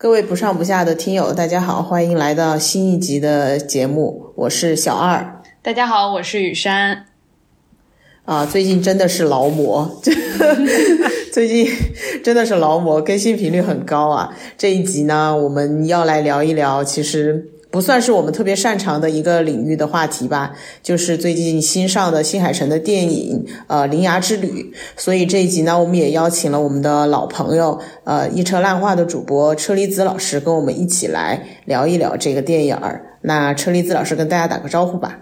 [0.00, 5.42] 各位不上不下的听友，大家好，欢迎来到新一集的节目，我是小二。
[5.60, 7.06] 大家好，我是雨山。
[8.24, 10.00] 啊，最近真的是劳模，
[11.34, 11.68] 最近
[12.22, 14.32] 真的是劳模，更新频率很高啊。
[14.56, 17.50] 这一集呢，我们要来聊一聊，其实。
[17.70, 33.18] 不算是我们特别擅长的一个领域的话题吧，就是最近新上的新海诚的电影《呃铃芽之旅》，所以这一集呢，我们也邀请了我们的老朋友，呃一车烂话的主播车厘子老师跟我们一起来聊一聊这个电影儿。
[33.22, 35.18] 那车厘子老师跟大家打个招呼吧。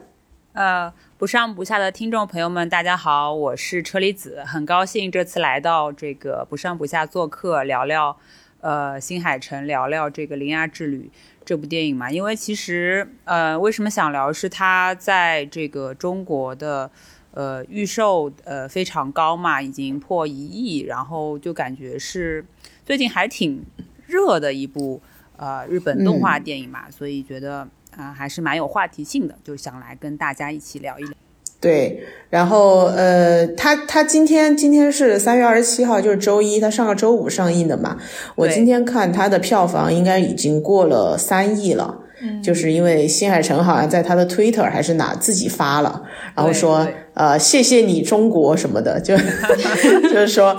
[0.53, 8.17] 呃，不上不下的听众朋友们，大家好，我是车厘子，很高兴这次来到这个不上不下做客，聊聊
[8.61, 11.11] 呃新海诚，聊聊这个铃芽之旅。
[11.47, 14.33] 这部电影嘛，因为其实，呃，为什么想聊？
[14.33, 16.91] 是它在这个中国的，
[17.31, 22.45] 呃，预售呃非常高嘛，已经破一亿，然后就感觉是
[22.85, 23.65] 最近还挺
[24.07, 25.01] 热的一部
[25.37, 31.13] 呃日本动画电影嘛，所以觉得啊还是蛮有话题性的，就想来跟大家一起聊一聊。
[31.61, 37.97] 对，然后呃，他他今天今天是三月二十七号，就是周一，他上个周五上映的嘛。
[38.35, 42.03] 我今天看他的票房应该已经过了三亿了。
[42.43, 46.03] 就是因为新海诚好像在他的 Twitter 还是哪自己发了，
[46.35, 49.17] 然后说呃谢谢你中国什么的，就
[50.09, 50.57] 就是说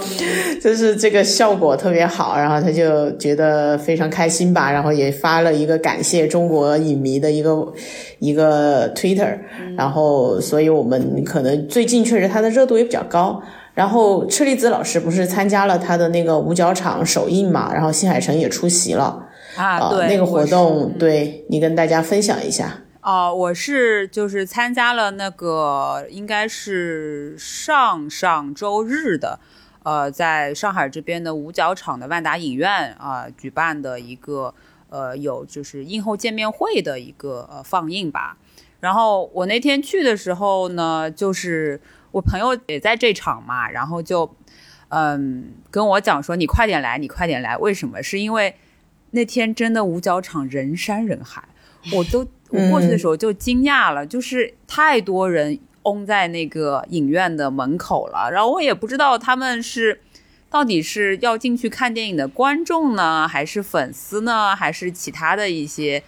[0.61, 7.73] 就是这个效果特别好，然后他就觉得非常开心吧，然后也发了一个感谢中国影迷的一个
[8.19, 9.38] 一个 Twitter，
[9.75, 13.41] 然后所以我们可能最近确实他的热度也比较高，
[13.73, 19.23] 然后车厘子老师不是参加了他的那个五角场首映嘛，然后新海诚也出席了。
[19.58, 22.83] 啊，对，那个活动，对你跟大家分享一下。
[23.02, 29.39] 哦，我是就是参加了那个，应该是上上周日的，
[29.83, 34.53] 呃，在上海这边的五角场的万达影院啊举办的一个，
[34.89, 38.38] 呃，有就是映后见面会的一个呃放映吧。
[38.81, 41.80] 然后我那天去的时候呢，就是
[42.12, 44.29] 我朋友也在这场嘛，然后就
[44.90, 48.03] 嗯跟我讲说，你快点来，你快点来，为什么？
[48.03, 48.53] 是因为。
[49.12, 51.44] 那天真的五角场人山人海，
[51.94, 58.29] 我都 我过去的时候就惊讶了，就是太多人拥在那个影院的门口了。
[58.31, 60.00] 然后我也不知道他们是
[60.50, 66.03] 到底是要进去看电影的观众呢，还是粉丝呢，还是其他的一些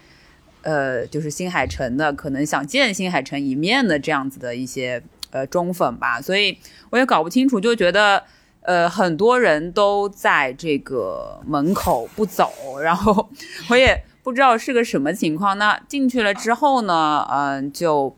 [0.62, 5.02] 呃，就是新海诚的可能想见新海诚一面的这样子的一些
[5.32, 6.22] 呃忠粉吧。
[6.22, 6.58] 所以
[6.90, 8.24] 我也搞不清楚，就觉得。
[8.62, 13.30] 呃，很多人都在这个门口不走，然后
[13.70, 15.58] 我也不知道是个什么情况。
[15.58, 18.16] 那进去了之后呢，嗯，就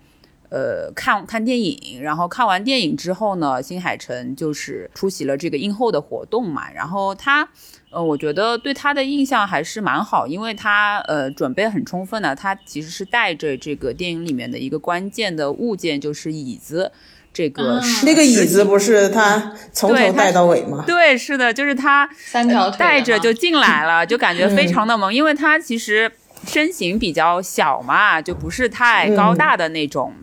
[0.49, 6.69] 呃看看电影，然后看完电影之后呢，新海诚就是出席了这个映后的活动嘛。
[6.73, 7.47] 然后他，
[7.91, 16.91] 呃，我觉得对他的印象还是蛮好，因为他呃准备很充分的，他其实是带着这个电影里面的一个关键的物件，就是椅子。
[17.33, 20.83] 这个那个椅子不是他从头带到尾吗？
[20.85, 26.11] 对，是的，就是他三条腿带着就进来了，就感觉非常的萌，因为他其实
[26.45, 30.13] 身形比较小嘛，就不是太高大的那种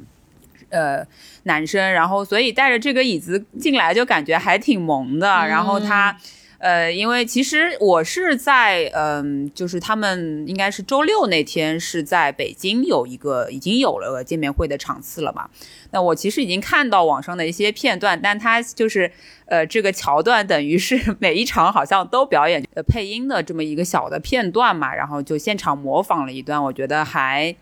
[0.70, 1.04] 呃
[1.44, 6.16] 男生，然后所以带着这个椅子进来就感觉还挺萌的，然后他。
[6.58, 15.48] 呃，因为其实我是在，嗯，就是他们应该是周六那天是在北京有一个已经有了见面会的场次了嘛。
[15.92, 19.08] 那我其实已经看到网上的一些片段，但他就是，
[19.46, 27.54] 呃，这个桥段等于是每一场好像都表演呃配音的这么一个小的片段嘛，然后就现场模仿了一段，我觉得还，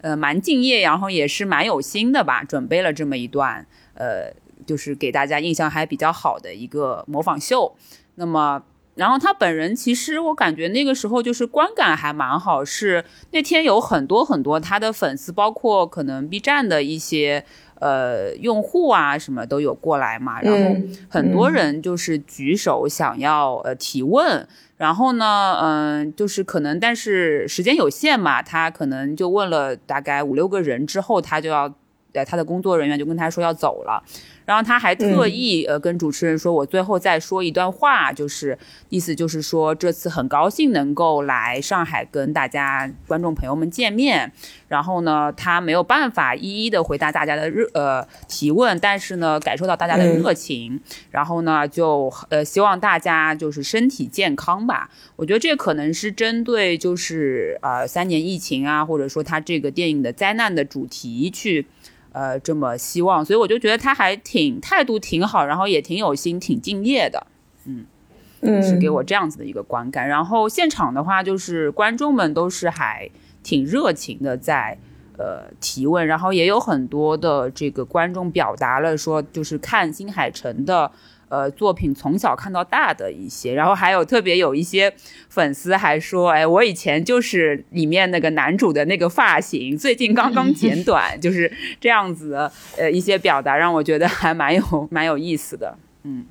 [0.00, 4.32] 呃，蛮敬业，然后也是蛮有心的吧，准备了这么一段，呃，
[4.64, 7.74] 就是给大家印象还比较好的一个模仿秀。
[8.16, 8.62] 那么，
[8.94, 17.44] 然后他本人其实我感觉那个时候就是观感还蛮好，是那天有很多很多他的粉丝，包括可能 B 站的一些
[17.80, 20.76] 呃用户啊什么都有过来嘛，然后
[21.08, 24.46] 很多人就是举手想要呃提问，
[24.76, 31.74] 然后呢，嗯，就是可能但是时间有限嘛，他可能就问了大概五六个人之后，他就要
[32.14, 34.02] 呃他的工作人员就跟他说要走了。
[34.46, 38.58] 然后他还特意呃跟主持人说，我最后再说一段话，就是
[38.90, 44.30] 意思就是说这次很高兴能够来上海跟大家观众朋友们见面。
[44.68, 50.78] 然后呢，他没有办法一一的回答大家的热呃提问，但是呢感受到大家的热情。
[51.10, 54.90] 然后呢就呃希望大家就是身体健康吧。
[55.16, 61.66] 我觉得这可能是针对就是呃三年疫情啊，或者说他这个电影的灾难的主题去。
[62.14, 67.26] 呃，这么希望，所以我就觉得他还挺态度挺好，然后也挺有心，挺敬业的，
[67.66, 70.06] 嗯是给我这样子的一个观感。
[70.06, 73.10] 然后现场的话，就是观众们都是还
[73.42, 74.78] 挺热情的，在
[75.18, 80.90] 呃提问，然后也有很多的这个观众表达了说，就是看新海诚的。
[81.34, 84.92] 呃，作品从小看到大的一些，然后还有特别有一些
[85.28, 91.50] 粉丝还说，哎，我以前就是里面那个男主的那个发型，最近刚刚剪短， 就是
[91.80, 96.24] 这样子的，呃，一些表达让我觉得还蛮有蛮有意思的，嗯。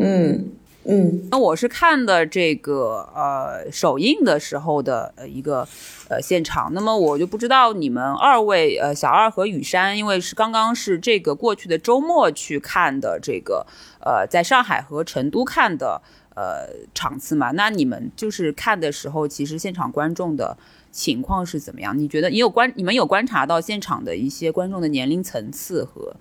[0.00, 0.52] 嗯。
[0.84, 5.68] 嗯，那我是看的这个呃首映的时候的呃一个
[6.08, 13.66] 呃现场，那么我就不知道你们二位呃小二和雨山，因为是刚刚是这个过去的周末去看的这个
[14.00, 16.00] 呃在上海和成都看的
[16.34, 20.56] 呃场次嘛，那你们就是看的时候，其实现场观众的
[20.90, 21.98] 情况是怎么样？
[21.98, 26.16] 你觉得你有观你们有观察到现场的一些观众的年龄层次和？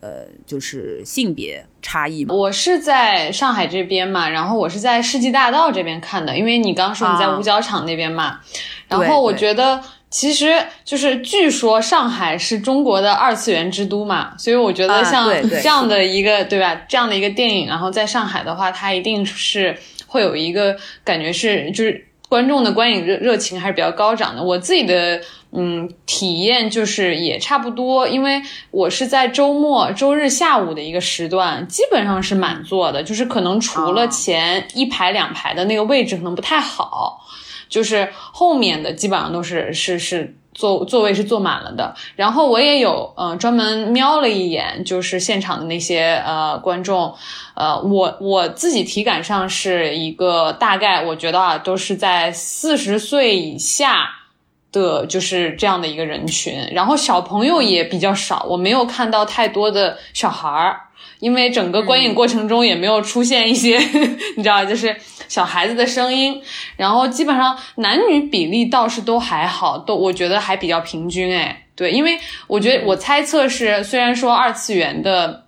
[0.00, 2.34] 呃，就是性别差异嘛。
[2.34, 8.40] 我是在上海这边嘛，然后我是在世纪大道这边看的，因为你刚说你在五角场那边嘛。
[8.88, 10.52] 然后我觉得，其实
[10.84, 24.42] 就是据说上海是中国的二次元之都嘛，所以我觉得像这样的一个对吧，这样的一个电影，然后在上海的话，它一定是会有一个感觉是，就是观众的观影热热情还是比较高涨的。
[24.42, 25.20] 我自己的。
[25.52, 28.40] 嗯，体验就是也差不多，因为
[28.70, 37.26] 我是在周末周日下午的一个时段，基本上是满座的，就是可能除了前一排两排的那个位置可能不太好，
[37.68, 41.94] 就是后面的基本上都是是是座座位是坐满了的。
[42.16, 47.14] 然后我也有嗯专门瞄了一眼，就是现场的那些呃观众，
[47.54, 54.16] 呃我我自己体感上是一个大概，我觉得啊都是在四十岁以下。
[54.72, 60.82] 的就是这样的一个人群，然后小朋友也比较少，我没有看到太多的小孩儿，
[61.18, 63.76] 因为整个观影过程中也没有出现一些，
[64.38, 64.96] 你知道，就是
[65.30, 66.42] 小孩子的声音，
[66.76, 72.18] 然后基本上男女比例倒是都还好，都我觉得还比较平均，哎，对，因为
[72.48, 75.46] 我觉得我猜测是，虽然说二次元的。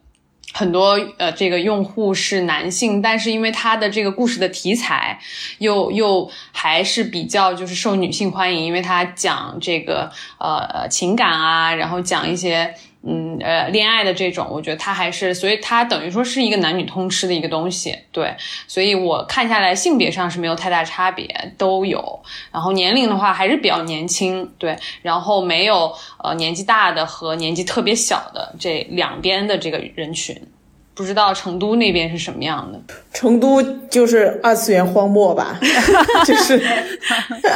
[0.54, 5.18] 很多呃，这个用户是男性，但是因为他的这个故事的题材
[5.56, 12.74] 又又还是比较就是受女性欢迎，因为他讲这个呃情感啊，然后讲一些。
[13.04, 18.34] 嗯呃，恋爱的这种，我觉得他还是，所以他等于说是一个男女通吃的一个东西，对，
[18.68, 21.26] 所以我看下来性别上是没有太大差别，
[21.58, 22.22] 都有，
[22.52, 30.40] 然后年龄的话还是比较年轻，对，然后没有呃年纪大的和年纪特别小的这两边的这个人群。
[30.94, 32.80] 不知道成都那边是什么样的？
[33.12, 35.58] 成都就是二次元荒漠吧，
[36.24, 36.60] 就是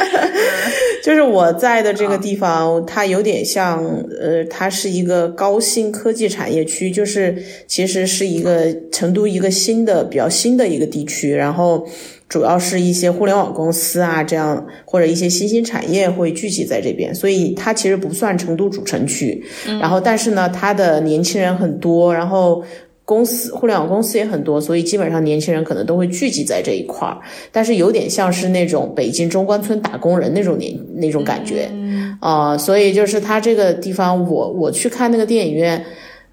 [1.05, 3.85] 就是我在的这个地方，它有点像
[4.21, 7.37] 呃，它是一个高新科技产业区，就是
[7.67, 11.87] 其实是一个成都一个新的比较新的一个地区，然后
[12.29, 19.45] 主要是一些互联网公司啊这样或者一些新兴产业会聚集在这边，所以它其实不算成都主城区。
[19.81, 22.65] 然后但是呢，它的年轻人很多，然后。
[23.07, 27.17] 公司互联网公司也很多，所以基本上年轻人可能都会聚集在这一块儿，
[27.53, 31.71] 但是有点像是那种北京中关村打工人那种年那种感觉，
[32.19, 35.85] 啊，所以就是他这个地方，我我去看那个电影院，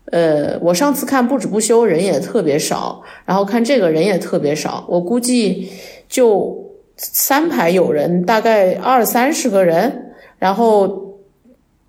[0.06, 5.70] 呃，我上次看不止不休人也特别少，然后看这个人也特别少，我估计
[6.10, 6.58] 就
[6.98, 11.03] 三排有人，大概二三十个人，然后。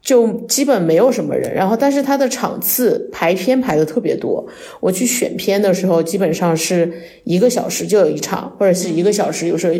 [0.04, 4.46] 就基本没有什么人，然后但是它的场次排片排的特别多。
[4.78, 6.92] 我去选片的时候，基本上是
[7.24, 9.72] 一个小时就有一场，或者是一个小时有时候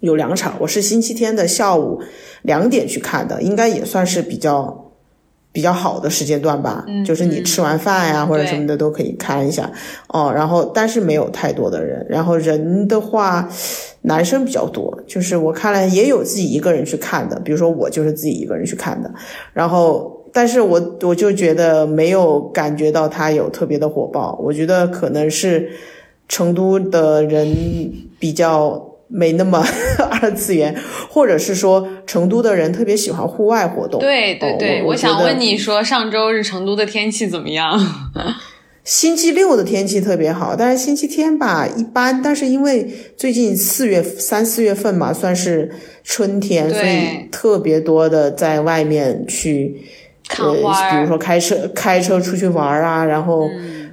[0.00, 0.54] 有两场。
[0.60, 2.00] 我是星期天的下午
[2.42, 4.87] 两点去看的，应该也算是比较。
[5.50, 9.68] 比较好的时间段吧，就是你吃完饭呀或者什么的都可以看一下
[10.08, 10.30] 哦。
[10.32, 13.48] 然后但是没有太多的人，然后人的话，
[14.02, 19.12] 男生比较多，就是我看了也有自己一个人去看的，比如说我就是自己一个人去看的。
[19.52, 25.70] 然后，但是我我就觉得没有感觉到他有特别的火爆，我觉得可能是
[26.28, 27.56] 成都的人
[28.18, 28.87] 比较。
[29.08, 29.64] 没那么
[30.20, 30.76] 二次元，
[31.08, 33.98] 或者是说成都的人特别喜欢户外活动。
[34.00, 37.80] 对对对，我想问你说，上周日成都的天气怎么样？
[38.84, 42.22] 星期六的天气特别好，但是星期天吧一般。
[42.22, 45.70] 但是因为最近四月三四月份嘛，算是
[46.04, 49.82] 春天，所以特别多的在外面去
[50.28, 53.48] 看花，比如说开车开车出去玩啊，然后。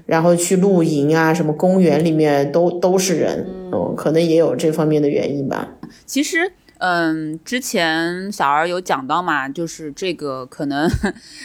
[0.05, 5.67] 然后去露营啊，什么公园里面都都是人，嗯，可能也有这方面的原因吧。
[6.05, 6.53] 其实。
[6.77, 10.91] 嗯，之前小儿有讲到嘛，就是这个可能，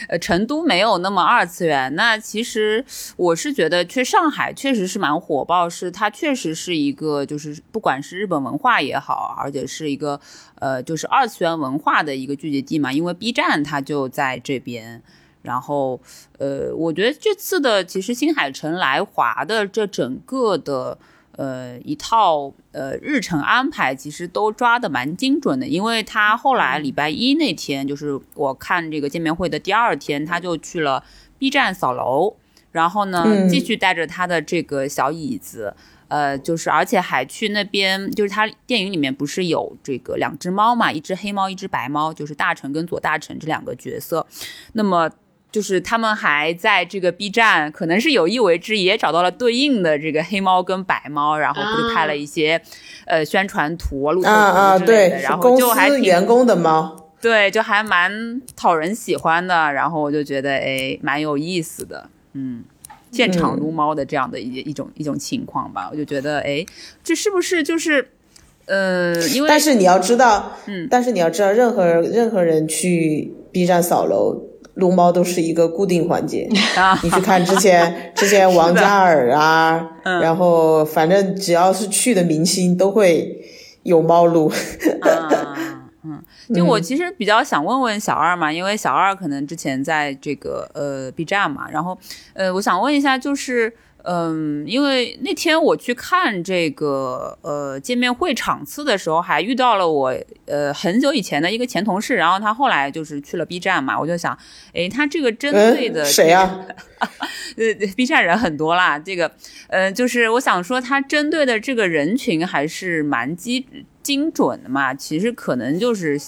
[0.09, 1.95] 呃，成都没有那么二次元。
[1.95, 2.83] 那其实
[3.15, 10.19] 我是觉得，去上海确实是蛮火爆，是它确实是一个，就是不管是日本文化也好，而且是一个，
[10.59, 12.91] 呃，就是二次元文化的一个聚集地嘛。
[12.91, 15.01] 因为 B 站它就在这边，
[15.41, 15.99] 然后，
[16.37, 20.97] 呃，我觉得这次的其实新海诚来华的这整个的。
[21.37, 31.03] 呃，一套呃日程安排其实都抓的蛮精准的，因为他后来礼拜一那天，就是我看这个见面会的第二天，他就去了
[31.39, 32.35] B 站扫楼，
[32.73, 35.73] 然后呢，继续带着他的这个小椅子，
[36.09, 44.27] 呃，就是而且还去那边，就是他电影里面不是有这个两只猫嘛，一只黑猫，一只白猫，就是大臣跟左大臣这两个角色，
[44.73, 45.09] 那么。
[45.51, 52.61] 就是他们还在这个 B 站，可能是有意为之，也找到了对应的这个黑猫跟白猫，然后不是拍了一些，
[53.05, 59.73] 呃，宣传图、路啊图之类的，然后就还挺员工的猫，对，就还蛮讨人喜欢的。
[59.73, 62.63] 然后我就觉得，哎，蛮有意思的，嗯，
[63.11, 66.65] 现场撸猫的这样的一一种一种情况吧，我就觉得，哎，
[67.03, 68.09] 这是不是就是，
[68.67, 74.47] 呃，因为但是你要知道，嗯，但是你要知道，任何任何人去 B 站扫楼。
[74.75, 76.47] 撸猫都是一个固定环节，
[77.03, 83.43] 你去看之前 之前王嘉尔啊，然后反正只要是去的明星都会
[83.83, 84.51] 有猫撸。
[86.03, 86.23] 嗯，
[86.55, 91.97] 就我其实比较想问问小二嘛，因为小二可能之前在这个呃 B 站嘛，然后
[92.33, 93.73] 呃我想问一下就是。
[94.03, 100.15] 嗯，因为那天我去看这个呃见面会场次的时候，还遇到了我
[100.45, 104.37] 呃很久以前的一个前同事，然后他后来就是去了 B 站嘛，我就想，
[104.73, 106.65] 哎，他这个针对的谁呀？
[107.57, 109.31] 呃，B 站人很多啦，这个
[109.67, 113.63] 呃，就是我想说，他针对的这个人群还是蛮精
[114.01, 116.19] 精准的嘛，其实可能就是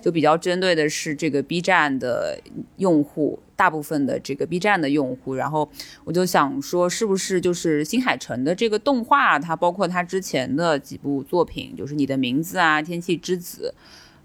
[0.00, 2.38] 就比较针对的是这个 B 站的
[2.76, 3.40] 用户。
[3.58, 5.68] 大部分的这个 B 站的用户，然后
[6.04, 13.74] 我就想说，是不是就是新海诚的这个动画，它包括他之前的几部作品，就是你的名字啊，天气之子，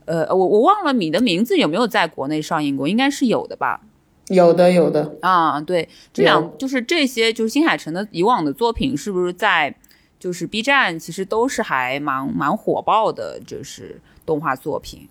[0.06, 3.82] 呃，我我忘了你的名字有没有在国内上映过，应该是有的吧？
[4.28, 9.76] 有的，有的啊，对，这两就是这些，就是新海诚的以往的作品，是不是在
[10.20, 15.10] 就是 B 站其实都是还蛮蛮火爆的，就是动画作品，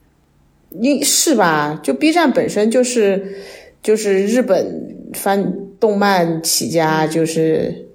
[0.70, 1.80] 应是吧？
[1.82, 3.42] 就 B 站本身就是。
[3.82, 7.88] 就是日本翻动漫起家就是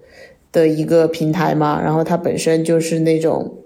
[0.52, 3.60] 的一个平台嘛，然后它本身就是那种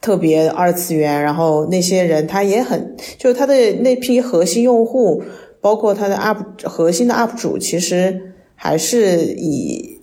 [0.00, 5.22] 特别二次元，然后那些人他也很，就是他的那批核心用户，
[5.60, 10.00] 包括他的 UP 核心的 UP 主，其实还是以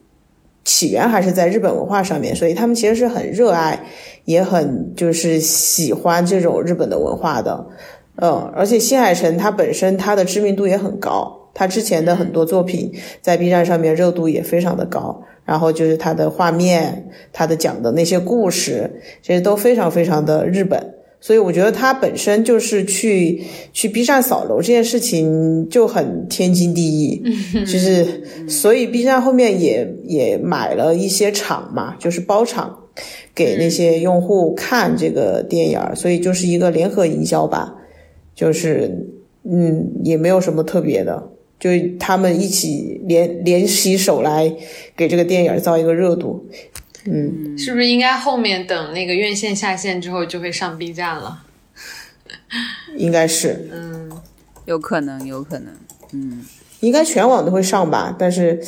[0.63, 3.86] 起源还是在日本文化上面，所以他们其实是很热爱，
[4.25, 7.67] 也很就是喜欢这种日本的文化的。
[8.17, 12.91] 嗯，而且新海诚他本身他的知名度也很高，他之前的很多作品
[13.22, 15.24] 在 B 站上面热度也非常的高。
[15.46, 20.93] 然后就是他的画面，他的讲的那些故事，其实都非常非常的日本。
[21.20, 23.43] 所以我觉得他本身就是去
[23.74, 27.22] 去 B 站扫楼这件事情就很天经地义。
[27.65, 32.77] 就是所以 B 站后面也也买了一些场嘛，就是包场
[33.36, 37.74] 给那些用户看这个电影，所以就是一个联合营销吧。
[38.35, 39.07] 就是，
[39.43, 44.53] 嗯，也没有什么特别的，就他们一起联联起手来
[44.95, 46.47] 给这个电影造一个热度，
[47.05, 51.43] 嗯，是不是应该后面等那个院线下线之后就会上 B 站了？
[52.97, 54.11] 应该是，嗯，
[54.65, 55.73] 有可能，有可能，
[56.11, 56.43] 嗯，
[56.79, 58.59] 应该全网都会上吧，但是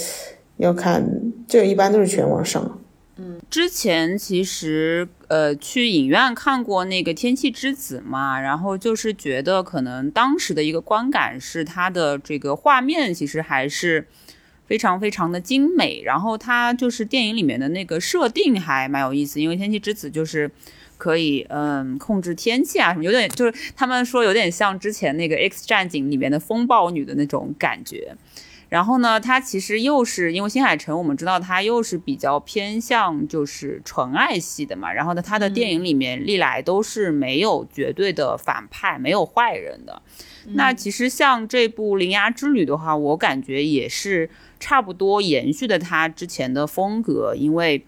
[0.58, 1.04] 要看，
[1.48, 2.80] 这一般都是全网上。
[3.18, 14.06] 嗯，之前其实呃去影院看过那个《天气之子》嘛，然后就是觉得可能当时的一个观感是它的这个画面其实还是
[14.68, 20.52] 非常非常的精美，然后它就是电影里面的那个设定还蛮有意思，因为《天气之子》就是
[20.98, 28.18] 可以嗯控制天气啊什么，有点就是他们说有点像之前那个《X 战警》里面的风暴女的那种感觉。
[28.70, 34.92] 然后呢，它其实又是因为新海诚，我们知道他又是比较偏向就是纯爱系的嘛。
[34.92, 40.02] 然后呢，他的电影里面历来都是没有绝对的反派，没有坏人的。
[40.54, 44.30] 那其实像这部《铃芽之旅》的话，我感觉也是
[44.60, 47.86] 差不多延续的他之前的风格，因为，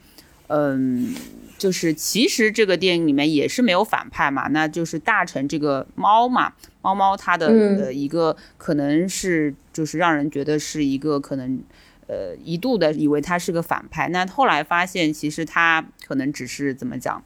[0.47, 1.13] 嗯。
[1.57, 11.59] 就是其实这个电影里面也是没有反派嘛，那就是大臣这个猫嘛，猫猫它的呃一个可能是就是让人觉得是一个可能
[12.07, 17.23] 呃一度的以为他是个反派，那后来发现其实他可能只是怎么讲，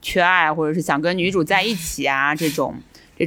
[0.00, 2.74] 缺爱，或者是想跟女主在一起啊这种。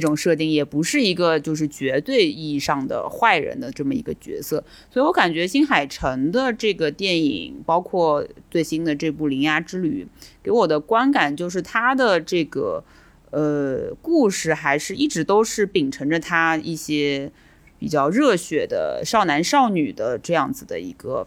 [0.00, 10.08] 种设定也不是一个就是绝对意义上的坏人的这么一个角色，所以我感觉新海诚的这个电影，包括最新的这部《铃芽之旅》，
[10.42, 12.82] 给我的观感就是他的这个
[13.30, 17.30] 呃故事还是一直都是秉承着他一些
[17.78, 21.26] 比较热血的少男少女的这样子的一个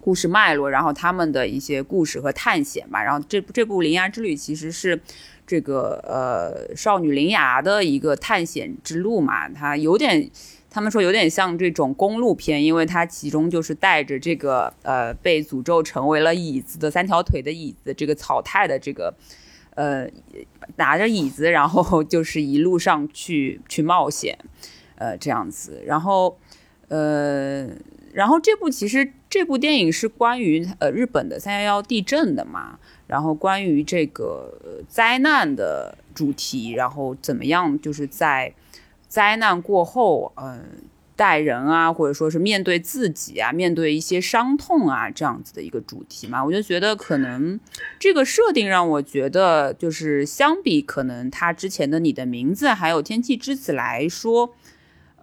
[0.00, 4.98] 故事脉络，然后他们的一些故事和探险嘛，然后这这部《铃芽之旅》其实是。
[5.48, 10.30] 这个呃，少女铃芽的一个探险之路嘛，它有点，
[10.68, 19.14] 他们说有点像这种公路片，因为它其中就是带着这个呃被诅咒成为了椅子的三条腿的椅子，这个草太的这个
[19.74, 20.06] 呃
[20.76, 24.38] 拿着椅子，然后就是一路上去去冒险，
[24.96, 26.38] 呃这样子，然后
[26.88, 27.66] 呃
[28.12, 32.78] 然后这部其实这部电影是关于呃日本的三幺幺地震的嘛。
[33.06, 38.52] 然后关于这个灾难的主题，然后怎么样，就是在
[39.08, 40.62] 灾难过后，嗯，
[41.16, 47.58] 待人啊，或者说是面对自己啊，面对一些伤痛啊，这样子的一个主题嘛，我就觉得可能
[47.98, 54.52] 这个设定让我觉得，就是相比可能他之前的《你的名字》还有《天气之子》来说，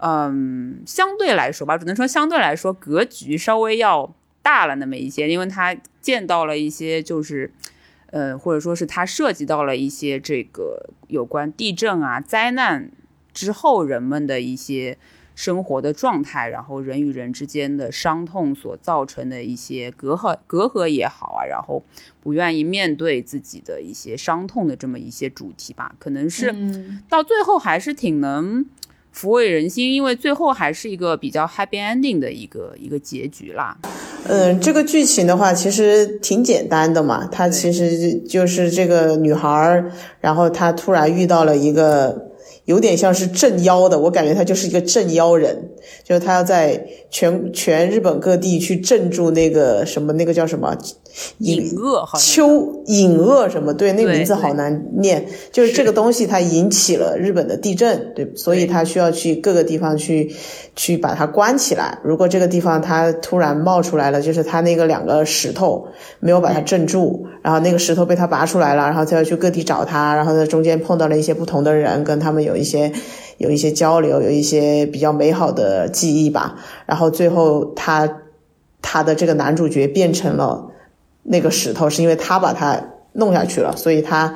[0.06, 7.52] 嗯，相对来说吧，只能说相对来说格局稍微要大了那么一些，因为他见到了一些就是。
[8.12, 12.90] 呃，或者说是它涉及到了一些这个有关地震啊、灾难
[13.34, 14.98] 之后人们的一些
[15.34, 21.84] 生活的状态，然后人与人之间的伤痛所造成的一些隔阂、隔阂也好啊，然后
[22.22, 26.56] 不愿意面对自己的一些伤痛的这么一些主题吧，可能是
[27.10, 28.66] 到最后还是挺能。
[29.16, 33.78] 抚慰人心，因为最后还是一个比较 happy ending 的一个一个结局啦。
[34.28, 42.32] 嗯，这个剧情的话其实挺简单的嘛，它其实就是这个女孩儿，然后她突然遇到了一个
[42.66, 45.70] 有点像是镇妖的，我感觉他就是一个镇妖人，
[46.04, 50.76] 就是他要在全全日本各地去镇住那个什么那个叫什么。
[51.38, 53.74] 隐恶，秋隐恶什么？
[53.74, 55.26] 对，那名字好难念。
[55.50, 60.36] 就是这个东西，它引起了日本的地震，对，所以他需要去各个地方去，
[60.76, 61.98] 去把它关起来。
[62.04, 65.88] 如果这个地方它突然冒出来了，就是它那个两个石头
[66.20, 72.92] 没有把它镇住，然后那个石头被他拔出来了，然后他要去各地找他，然后在中间碰到了一些不同的人，跟他们有一些
[73.38, 76.56] 有一些交流，有一些比较美好的记忆吧。
[76.88, 78.22] 然后最后他
[78.82, 80.72] 他的这个男主角变成了。
[81.28, 82.80] 那个石头是因为他把他
[83.14, 84.36] 弄下去了，所以他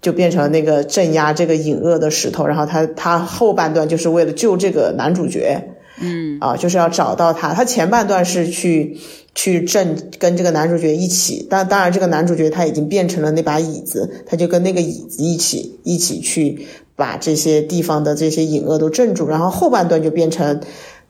[0.00, 2.46] 就变成了那个镇压这个隐恶的石头。
[2.46, 7.52] 然后他他后半段就是为了救这个男主角，嗯啊，就是要找到他。
[7.54, 8.96] 他前半段是去
[9.38, 19.28] 去镇跟这个男主角一起，但当然这个男主角他已经变成了那把椅子，他就跟那个椅子一起一起去把这些地方的这些隐恶都镇住。
[19.28, 20.60] 然后后半段就变成。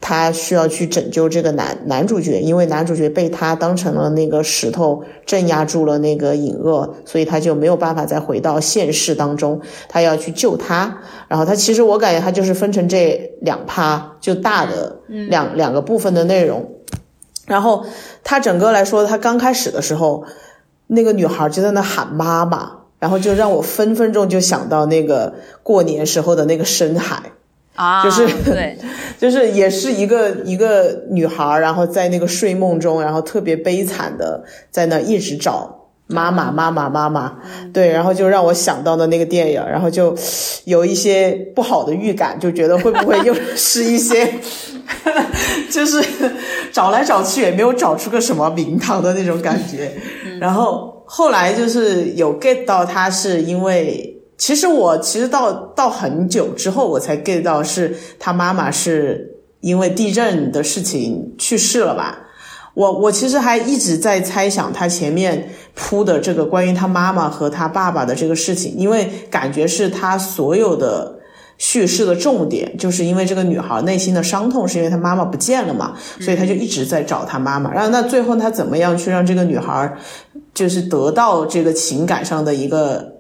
[0.01, 9.61] 他需要去拯救这个男男主角，因为男主角被他当成了那个石头镇压住了那个隐恶，所以他就没有办法再回到现实当中。
[9.89, 16.78] 他要去救他，然后他其实我感觉他就是分成这两趴，就大的两两个部分的内容。
[17.49, 17.85] 然后
[18.23, 20.25] 他整个来说，他刚开始的时候，
[20.87, 27.23] 那个女孩就在那喊妈妈，然后就让我分分钟就想到那个过年时候的那个深海。
[27.75, 28.77] 啊，就是对，
[29.21, 35.78] 就是也是一个一个女孩，然后在那个睡梦中，然后特别悲惨的在那一直找
[36.09, 37.39] 妈妈，妈妈，妈妈，
[37.73, 40.17] 对，然后就让我想到的那个电影，然后就
[40.65, 44.35] 有一些不好的预感，就觉得会不会又 是一些，
[45.71, 46.03] 就是
[46.73, 49.93] 找来找去也没有找出个什么名堂的那种感觉，
[50.41, 54.15] 然后后来就是有 get 到他是因为。
[54.41, 62.28] 其实我其实到到很久之后我才 get 到是他妈妈是因为地震的事情去世了吧？
[62.79, 71.19] 我我其实还一直在猜想他前面铺的这个关于他妈妈和他爸爸的这个事情，因为感觉是他所有的
[71.59, 77.75] 叙事的重点，就是因为这个女孩内心的伤痛是因为她妈妈不见了嘛，所以他就一直在找他妈妈。
[77.75, 79.93] 然后那最后他怎么样去让这个女孩
[80.55, 83.18] 就是得到这个情感上的一个。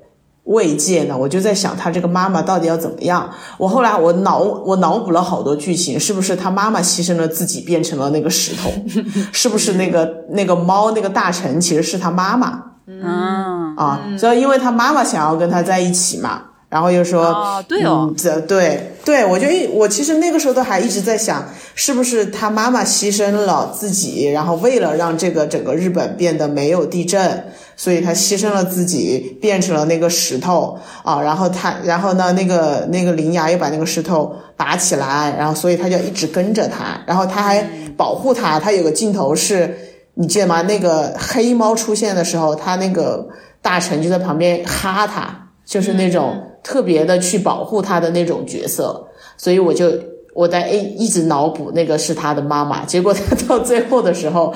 [0.49, 1.17] 慰藉呢？
[1.17, 3.31] 我就在想，他这个妈妈到底要怎么样？
[3.59, 8.71] 我后来我脑我脑补了好多剧情，是不是他妈妈牺牲了自己，变成了那个石头？
[9.33, 12.63] 是不是那个那个猫那个大臣其实是他妈妈？
[12.87, 27.45] 嗯啊，所以因为他妈妈想要跟他在一起嘛，然后又说，对哦，这对对，我觉得我其实那个时候都还一直在想，是不是他妈妈牺牲了自己，然后为了让这个整个日本变得没有地震。
[27.79, 31.23] 所以他牺牲了自己，变成了那个石头啊。
[31.23, 37.63] 然后他，然后呢，那个那个灵牙又把那个石头拔起来，然后所以他就一直跟着他，然后他还
[37.97, 38.59] 保护他。
[38.59, 39.79] 他有个镜头是，
[40.15, 40.61] 你记得吗？
[40.63, 43.29] 那个黑猫出现的时候，他那个
[43.63, 49.07] 大臣就在旁边哈他，就是那种特别的去保护他的那种角色。
[49.37, 49.93] 所以我就。
[50.35, 54.55] 我在一一直脑补那个是他的妈妈，结果他到最后的时候，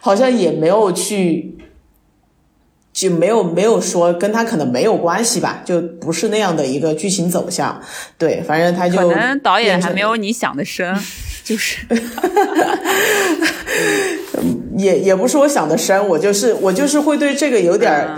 [0.00, 1.58] 好像也没有去，
[2.94, 7.78] 就没有没有说跟他可能没有关系吧，就不是那样的一个剧情走向。
[8.16, 10.96] 对，反正他就可能导演还没有你想的深，
[11.44, 11.84] 就是，
[14.78, 18.08] 也也不是我想的深，我就是我就是会对这个有点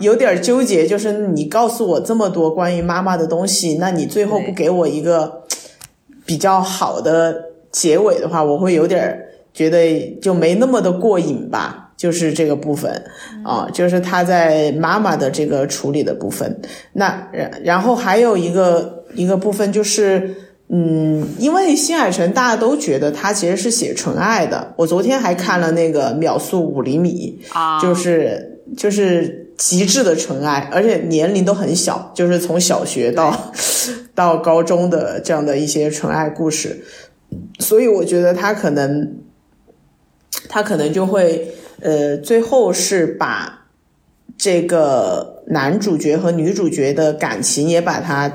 [0.00, 5.42] 有点纠结，就是你告诉我这么多关于妈妈的东西，那你最后不给我一个。
[6.28, 9.16] 比较好的结尾的话，我会有点
[9.54, 13.04] 觉得就没那么的过瘾吧，就是这个部分
[13.44, 16.60] 啊，就是他在妈妈的这个处理的部分。
[16.92, 20.34] 那然然后还有一个一个部分就是，
[20.68, 24.74] 嗯，因为新海诚大家都觉得他其实是写纯爱的。
[24.76, 33.52] 我昨天还看了那个秒速五厘米啊，就是就是极致的纯爱，而且年龄都很小，就是从小学到。
[34.16, 36.82] 到高中的这样的一些纯爱故事，
[37.58, 39.18] 所以我觉得他可能，
[40.48, 41.46] 他可能就会，
[41.80, 43.66] 呃，最后是把
[44.36, 48.34] 这个男主角和女主角的感情也把它，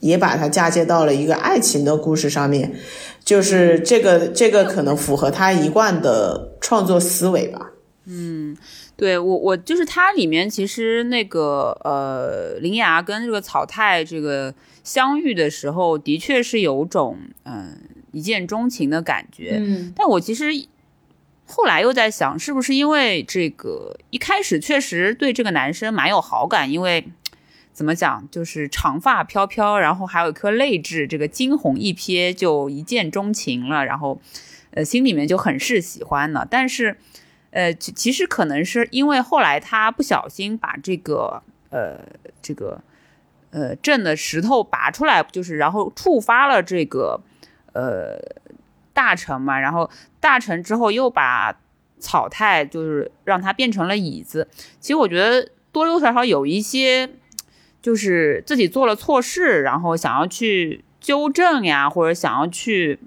[0.00, 2.74] 也把它嫁接到了一个爱情的故事上面，
[3.24, 7.70] 就是这个这个可能符合他一贯的创作思维吧。
[8.06, 8.56] 嗯，
[8.96, 14.54] 对我我就是它里面其实那个呃，林芽跟这个草太这个。
[14.84, 17.78] 相遇的时候，的确是有种嗯
[18.10, 19.54] 一见钟情的感觉。
[19.56, 20.46] 嗯，但我其实
[21.52, 27.06] 后来又在想，是不是因为这个一开始确实对这个男生蛮有好感，因为
[27.72, 34.20] 怎么讲，就是长发飘飘，然后还有一颗泪痣，这个惊鸿一瞥就一见钟情了，然后
[34.70, 36.46] 呃心里面就很是喜欢了。
[36.50, 36.96] 但是
[37.50, 41.98] 呃其实可能是因为后来他不小心把这个呃
[42.40, 42.80] 这个。
[43.54, 47.20] 呃，震的石头拔出来，就是然后触发了这个
[47.74, 48.16] 呃
[48.92, 49.88] 大臣嘛，然后
[50.20, 51.56] 大臣之后又把
[51.98, 54.48] 草太就是让他变成了椅子。
[54.80, 57.10] 其实我觉得多多少少有一些，
[57.80, 62.98] 就是自己做了错事，然后想要去纠正呀，或者想要去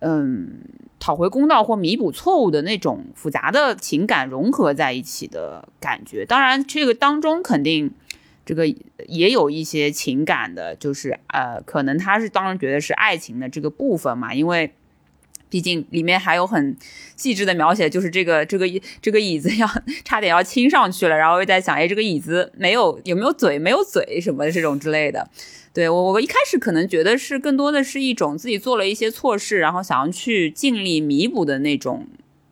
[0.00, 0.60] 嗯
[0.98, 6.24] 讨回公道或弥补错误的那种复杂的情感融合在一起的感觉。
[6.24, 7.92] 当然，这个当中肯定。
[8.46, 8.66] 这个
[9.06, 14.74] 也有一些情感的，就是呃，可能他是当然觉得是爱情的这个部分嘛，因为
[15.54, 16.76] 毕竟里面还有很
[17.14, 18.66] 细致的描写，就是这个这个
[19.00, 19.70] 这个椅子要
[20.04, 25.30] 差点要亲上去了，然后又在想，哎，这个椅子没有有没有嘴，没有嘴什么这种之类的。
[25.72, 32.08] 对我我一开始可能觉得是更多的是一种自己做了一些错事，然后想要去尽力弥补的那种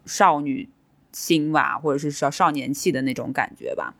[0.07, 0.69] 少女
[1.11, 3.95] 心吧，或者是少少年气的那种感觉吧。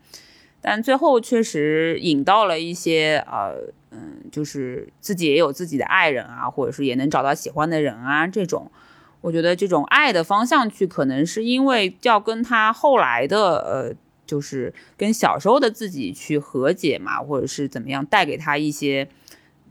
[0.61, 8.71] 但最后确实引到了一些呃嗯，就是自己也有自己的爱人啊，或者是也能找到喜欢的人啊，这种，
[9.23, 13.95] 我觉得这种爱的方向去，可能是因为要跟他后来的呃，
[14.27, 19.07] 就是跟小时候的自己去和解嘛，或者是怎么样，带给他一些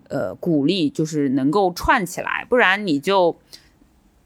[0.09, 3.37] 呃鼓励，就是能够串起来，不然你就。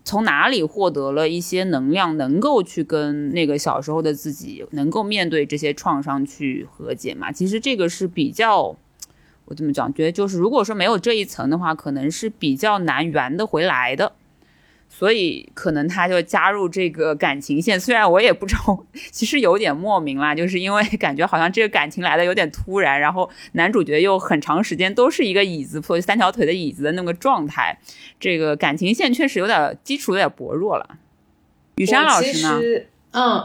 [0.09, 7.33] 从哪里获得了一些能量，能够去跟那个小时候的自己，能够面对这些创伤去和解嘛？
[7.33, 8.77] 其实这个是比较，
[9.47, 14.13] 我怎么讲，觉得就是如果说没有这一层的话，可能是比较难圆得回来的。
[14.89, 27.79] 所以可能他就加入这个感情线，虽然我也不知道， 其实有点莫名啦，就是因为 感觉好像这个感情来的有点突然，然后男主角又很长时间都是一个椅子或三条腿的椅子的那个状态，
[28.19, 30.97] 这个感情线确实有点基础有点薄弱了。
[31.77, 32.59] 雨山老师呢？
[33.13, 33.45] 嗯，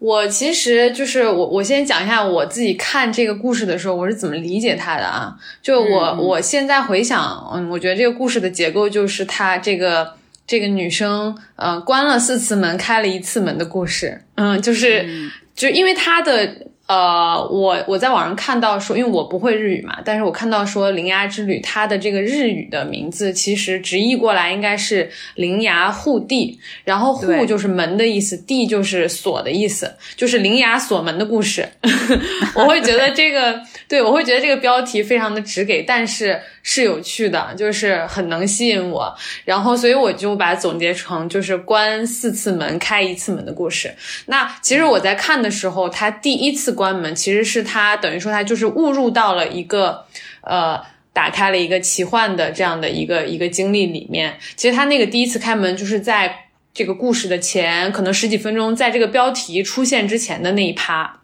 [0.00, 5.36] 我其实就是我，我先讲一下我自己看这个故事的时候我是怎么理解他的啊？
[5.62, 10.14] 就我我现在回想，嗯，我觉得这个故事的结构就是他这个。
[10.46, 31.68] 这个女生，呃，关了四次门，开了一次门的故事，嗯，就是，就因为她的，呃，我我在网上看到说，因为我不会日语嘛，但是我看到说《铃芽之旅》它的这个日语的名字其实直译过来应该是“铃芽护地”，然后“护”就是门的意思，“地”就是锁的意思，就是铃芽锁门的故事。
[32.54, 39.12] 我会觉得这个，对我会觉得这个标题非常的直给，但是是有趣的，就是很能吸引我。
[39.44, 43.92] 然后，所以我就把它总结成就是关四次门，开一次门的故事。
[44.26, 46.75] 那其实我在看的时候，它第一次。
[46.76, 50.04] 关门其实是他等于说他就是误入到了一个
[50.42, 50.80] 呃
[51.12, 54.38] 打开了一个奇幻的这样的一个一个经历里面。
[54.54, 61.20] 其实他那个第一次开门就是在这个故事的前可能十几分钟，在这个标题出现之前的那一趴，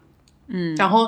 [0.47, 1.07] 嗯，然后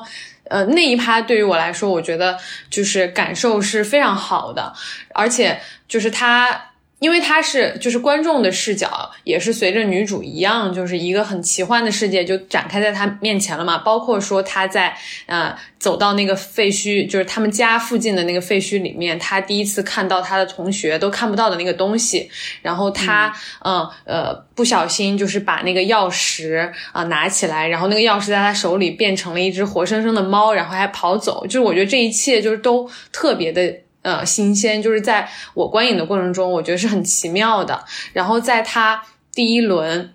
[0.49, 2.37] 呃那一趴对于我来说，我觉得
[2.69, 4.71] 就是感受是非常好的，
[5.13, 6.71] 而且就是他。
[7.05, 13.77] 因为它是就是观众的视角，也是随着女主一样，就是一个很奇幻的世界就展开在她面前了嘛。
[13.77, 22.27] 包括说她在呃走到那个废墟，就是他们家附近的那个废墟里面，她第一次看到她的同学都看不到的那个东西。
[22.63, 23.31] 然后她
[23.63, 31.45] 嗯呃不小心就是把那个钥匙啊拿起来，然后那个钥匙在她手里变成了一只活生生的猫，然后还跑走。
[31.45, 33.84] 就是我觉得这一切就是都特别的。
[34.05, 37.83] 呃，新鲜就是在我观影的过程中，我觉得是很奇妙的。
[38.13, 40.13] 然后在他第一轮，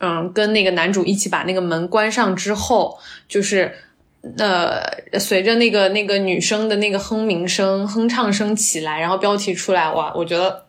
[0.00, 2.98] 嗯，跟那个男主一起把那个门关上之后，
[3.28, 3.74] 就是
[4.38, 4.80] 呃，
[5.20, 10.64] 随着那个那个女生的那个哼鸣声、哼唱声起来，然后标题出来，哇，我觉得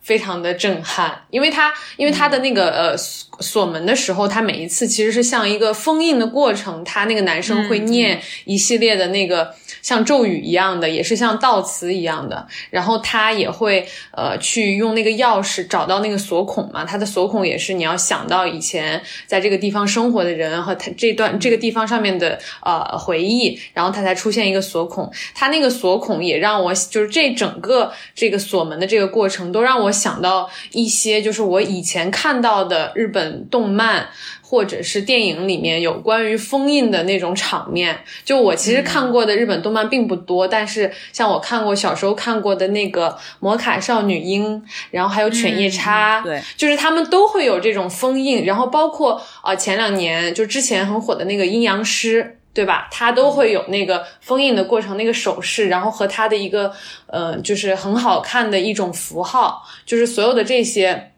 [0.00, 2.96] 非常的震撼，因为他因为他的那个呃
[3.40, 9.54] 锁门的时候，他每一次其实是像一个封印的过程，他那个男生会念一系列的那个。
[9.82, 34.08] 像咒语一样的，也是像悼词一样的，然后他也会呃去用那个钥匙找到那个锁孔嘛，他的锁孔也是你要想到以前在这个地方生活的人和他这段这个地方上面的呃回忆，然后他才出现一个锁孔，他那个锁孔也让我就是这整个这个锁门的这个过程都让我想到一些就是我以前看到的日本动漫。
[34.46, 43.08] 或者是电影里面有关于封印的那种场面，就我其实看过的日本动漫并不多，但是像我看过小时候看过的那个
[43.40, 52.22] 《魔卡少女樱》，然后还有《犬夜叉》，对，就是他们都会有这种封印，然后包括啊前两年就之前很火的那个《阴阳师》，
[52.54, 52.86] 对吧？
[52.92, 56.72] 它都会有那个封印的过程，那个手势，然后和它的一个
[57.08, 61.10] 呃，就是很好看的一种符号，就是所有的这些。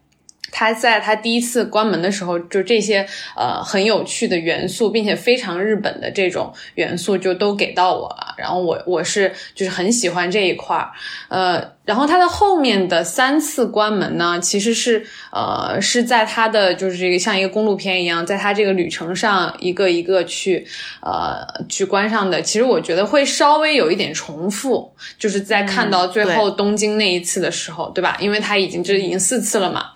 [0.51, 8.35] 他在他第一次关门的时候，就这些呃很有趣的元素，并且非常日本的这种元素就都给到我了。
[8.37, 10.91] 然后我我是就是很喜欢这一块儿，
[11.29, 20.65] 呃，然后他的后面的三次关门呢，其实是呃是在他的就是这个像一个公路片一样，在他这个旅程上一个一个去
[21.01, 22.41] 呃去关上的。
[22.41, 28.17] 其实我觉得会稍微有一点重复，就是在看到最后东京那一次的时候，对吧？
[28.19, 29.91] 因为他已经这已经四次了嘛。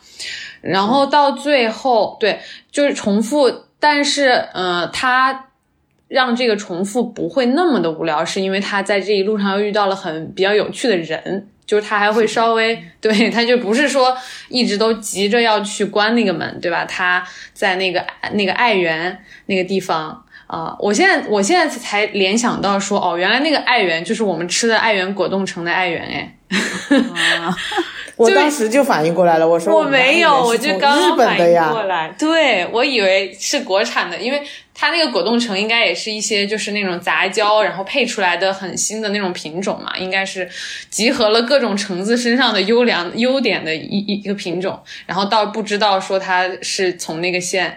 [0.62, 2.40] 然后到最后，对，
[2.72, 5.48] 就是重复，但是，呃，他
[6.08, 14.16] 让这个重复不会那么的无聊，是因为他在这一路上又遇到了很比较有趣的人，就是他还会稍微，对，他就不是说
[14.50, 16.86] 一直都急着要去关那个门，对吧？
[16.86, 26.36] 他在那个那个爱媛那个地方啊，我现在我现在才联想到说，哦，原来那个爱媛就是我们吃的爱媛果冻城的爱媛，哎。
[28.18, 34.44] 我当时就反应过来了，我说我没有，我就刚刚反应过来，对我以为是国产的，因为
[34.76, 40.48] 它那个果冻橙应该也是一些就是那种杂交然后配出来的很新的那种品种嘛，应该是
[40.92, 47.76] 集合了各种橙子身上的优良优点的一一个品种，然后倒不知道说它是从那个县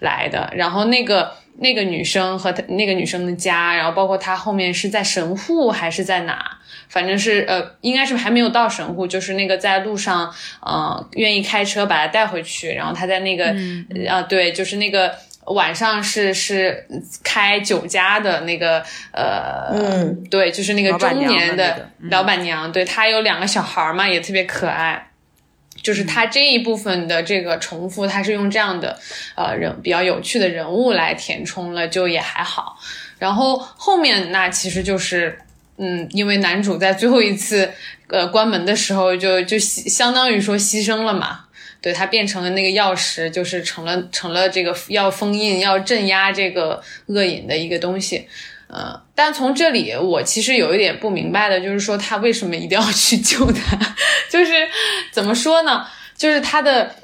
[0.00, 6.58] 来的，然后那个那个女生和她那个女生的家，然后包括她后面是在神户还是在哪？
[6.88, 10.32] 反正是呃，应该是还没有到神户，就是那个在路上，
[10.64, 13.54] 嗯，愿意开车把她带回去，然后她在那个，
[14.08, 15.12] 啊，对，就是那个
[15.46, 16.86] 晚上是是
[17.24, 25.10] 开酒家的那个，呃，嗯，对，就是那个中年的老板娘，对她有两个小孩嘛，也特别可爱，
[25.86, 28.98] 就是他这一部分的这个重复，他是用这样的
[29.36, 32.76] 呃人比较有趣的人物来填充了，就也还好，
[33.18, 35.38] 然后后面那其实就是。
[35.78, 37.70] 嗯，因为男主在最后一次，
[38.08, 41.40] 呃，关门的时候就就相当于说牺牲了嘛，
[41.82, 48.26] 对他变成了那个钥匙，就是成了成了这个要封印、要镇压这个恶瘾的一个东西，
[48.68, 53.78] 嗯，但从这里我其实有一点不明白的，就是说他为什么一定要去救他？
[54.30, 54.52] 就是
[55.12, 55.86] 怎么说呢？
[56.16, 56.94] 就是他的，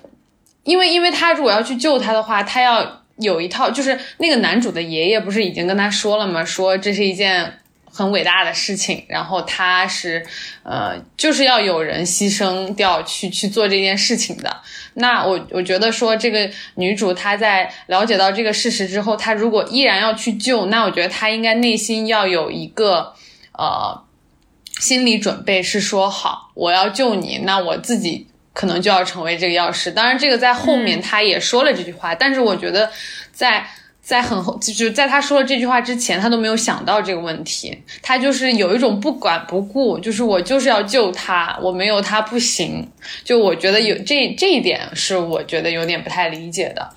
[0.64, 3.01] 因为因为他如果要去救他的话，他要。
[3.18, 6.42] 有一套，就是那个男主的爷爷不是已经跟他说了吗？
[6.42, 7.59] 说这是一件
[7.92, 10.24] 很伟大的事情，然后他是
[10.62, 14.57] 呃，就是要有人牺牲掉去去做这件事情的。
[14.94, 23.12] 那我我觉得说这个女主她在了解到这个事实之后，她如果依然要去救，那我觉得她应该内心要有一个
[23.52, 24.02] 呃
[24.81, 28.28] 心理准备，是说好我要救你，那我自己。
[28.55, 32.92] 可能就要成为这个药师，当然这个在后面她也说了这句话，但是我觉得
[33.33, 33.66] 在
[34.02, 42.86] 在很后，就是在他说了这句话之前，他都没有想到这个问题，他就是有一种不管不顾，就是我就是要救他，我没有他不行，
[43.24, 46.90] 就我觉得有这这一点是我觉得有点不太理解的，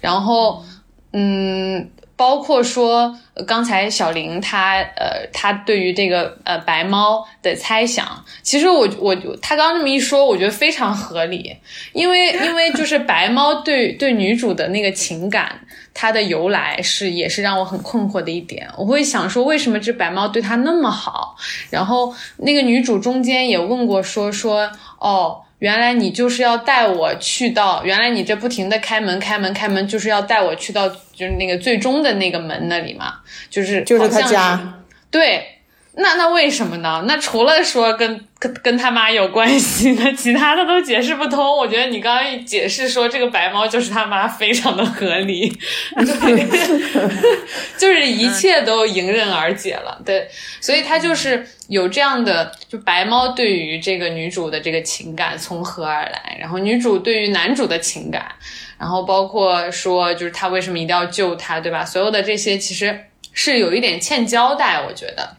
[0.00, 0.64] 然后
[1.12, 1.90] 嗯。
[2.14, 11.56] 包括说刚才小林他呃他对于这个呃白猫的猜想，其实我我他刚刚这么一说，我觉得非常合理，
[11.92, 15.58] 因为因为就是白猫对对女主的那个情感，
[15.94, 18.68] 它的由来是也是让我很困惑的一点。
[18.76, 21.36] 我会想说，为什么这白猫对它那么好？
[21.70, 25.42] 然后那个女主中间也问过说说哦。
[25.62, 34.74] 原来你就是要带我去到，原来你这不停的开门开门开门，就是要带我去到就是那个最终的那个门那里嘛，就是就是他家，
[35.08, 35.51] 对。
[35.94, 37.04] 那那为什么呢？
[37.06, 41.56] 那除了说跟跟跟他妈有关系， 那其他的都解释不通。
[41.58, 45.50] 我觉得你刚刚一解释说这个白猫就是他妈，非常的合理
[47.76, 50.00] 就是一切都迎刃而解了。
[50.02, 50.26] 对，
[50.62, 58.32] 所以他就是有这样的，就白猫对于这个女主的这个情感从何而来，然后女主对于男主的情感，
[58.78, 61.84] 然后包括说就是他为什么一定要救他，对吧？
[61.84, 62.98] 所有的这些其实
[63.34, 65.36] 是有一点欠交代，我觉得。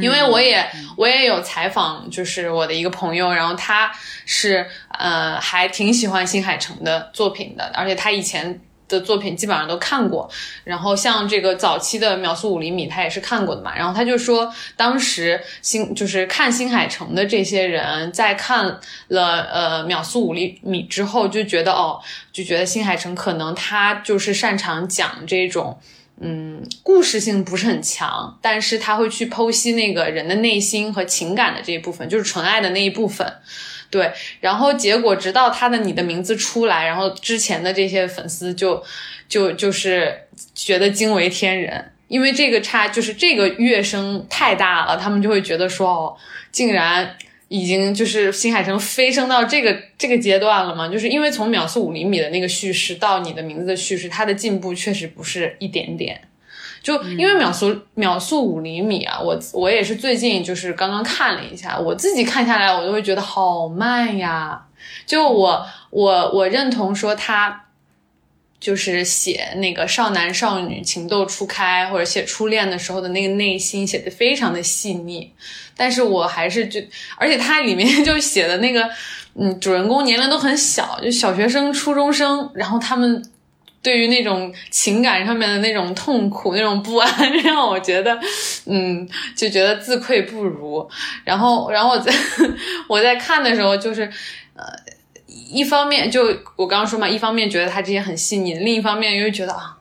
[0.00, 0.66] 因为我也
[0.96, 3.92] 我也有采访，就是我的一个朋友，然后他
[4.24, 4.66] 是
[4.98, 10.28] 呃还挺喜欢新海诚的作品的，而且他以前的作品基本上都看过，
[10.64, 22.00] 然后像这个早期的秒速五厘米他也是看过的嘛，然后他就说当时新就是看新海诚的这些人在看了呃秒速五厘米之后就觉得哦
[22.32, 25.78] 就觉得新海诚可能他就是擅长讲这种。
[26.20, 33.30] 嗯，故事性不是很强，但是他会去剖析那个人的内心和情感的这一部分，就是纯爱的那一部分。
[33.90, 38.82] 对，然后结果直到他的你的名字出来，然后之前的这些粉丝就
[39.28, 40.16] 就就是
[40.54, 46.16] 觉得惊为天人，因为这个差就是这个乐声太大了，他们就会觉得说哦，
[46.52, 47.16] 竟然。
[47.54, 50.88] 已经就是新海诚飞升到这个这个阶段了吗？
[50.88, 56.20] 就是因为从秒速五厘米的那个叙事到你的名字的叙事，它的进步确实不是一点点。
[56.82, 64.66] 就因为秒速秒速五厘米啊，我我也是最近就是刚刚看了一下，我自己看下来我都会觉得好慢呀。
[65.06, 67.63] 就我我我认同说他。
[68.60, 75.30] 就是写那个少男少女情窦初开，或者写初恋的时候的那个内心，写的非常的细腻。
[75.76, 76.80] 但是我还是就，
[77.16, 78.88] 而且它里面 就写的那个，
[79.34, 83.22] 嗯，主人公年龄都很小，就小学生、初中生，然后他们
[83.82, 88.18] 对于那种情感上面的那种痛苦、那种不安， 让我觉得，
[88.66, 90.88] 嗯，就觉得自愧不如。
[91.24, 92.12] 然后，然后我在
[92.88, 94.10] 我在看的时候，就是，
[94.54, 94.64] 呃。
[95.54, 99.78] 一方面就我刚刚说嘛，一方面觉得他这些很细腻，另一方面又觉得啊，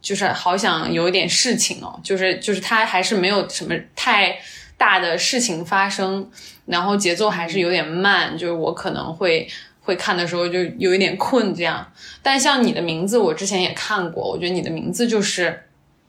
[0.00, 4.38] 就是好想有一点事情哦，就是就是他还是没有什么太
[4.78, 6.30] 大的事情发生，
[6.64, 9.46] 然后节奏还是有点慢，就是我可能会
[9.82, 11.86] 会看的时候就有一点困这样。
[12.22, 15.64] 但像你的名字，我之前也看过，我觉得你的名字就是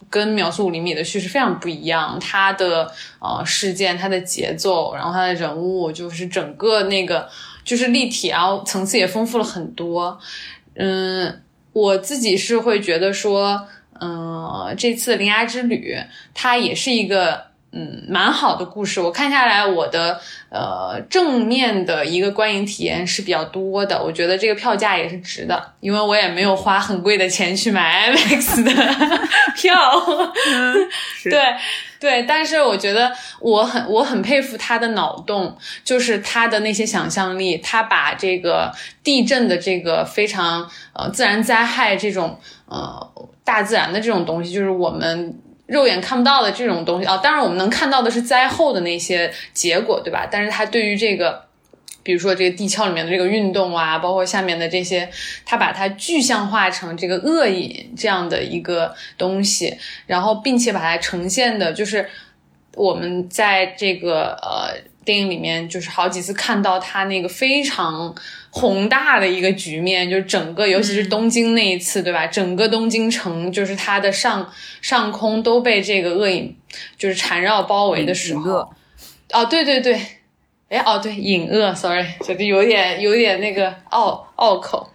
[0.09, 7.27] 跟秒速五厘米的叙事非常不一样，它的呃事件、它的节奏，然后它的人物，就是整个那个。
[7.65, 10.17] 就是立体，然后层次也丰富了很多。
[10.75, 11.41] 嗯，
[11.73, 13.67] 我自己是会觉得说，
[13.99, 15.97] 嗯，这次《铃芽之旅》
[16.33, 19.01] 它也是一个嗯蛮好的故事。
[19.01, 24.01] 我看下来，我的呃正面的一个观影体验是比较多的。
[24.03, 28.71] 我觉得这个票价也是值的，因为我也没有花很贵的钱去买 IMAX 的
[29.55, 29.73] 票。
[31.23, 31.41] 对。
[31.99, 38.71] 对，但是我觉得我很我很佩服他的脑洞，就是他的那些想象力，他把这个
[39.03, 43.11] 地震的这个非常呃自然灾害这种呃
[43.43, 50.27] 大自然的这种东西，就是我们肉眼看不到的这种东西啊，当然我们能看到的是灾后的那些结果，对吧？
[50.31, 51.44] 但是他对于这个。
[52.05, 55.09] 比如说这个地壳里面的这个运动啊，包括下面的这些，
[55.43, 62.07] 他把它具象化成这个恶瘾这样的一个东西，然后并且把它呈现的，就是
[62.75, 68.13] 我们在这个呃电影里面就是好几次看到他那个非常
[68.51, 72.27] 宏大的一个局面，就是整个，尤其是东京那一次，对吧？
[72.27, 76.55] 整个东京城就是它的上上空都被这个恶影
[76.99, 78.71] 就是缠绕包围的时候。
[79.31, 79.99] 哦，对对对，
[80.75, 84.89] 哎，哦对，隐恶，sorry，就有点有点那个拗拗口，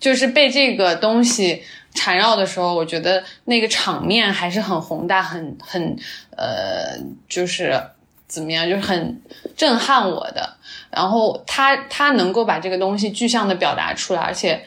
[0.00, 1.62] 就是被这个东西
[1.94, 5.96] 缠绕的时候，我觉得那个场面还是很宏大，很很
[6.36, 6.98] 呃，
[7.28, 7.80] 就是
[8.26, 9.22] 怎么样，就是很
[9.56, 10.56] 震撼我的。
[10.90, 14.66] 然后他他能够把这个东西具象的表达出来，而且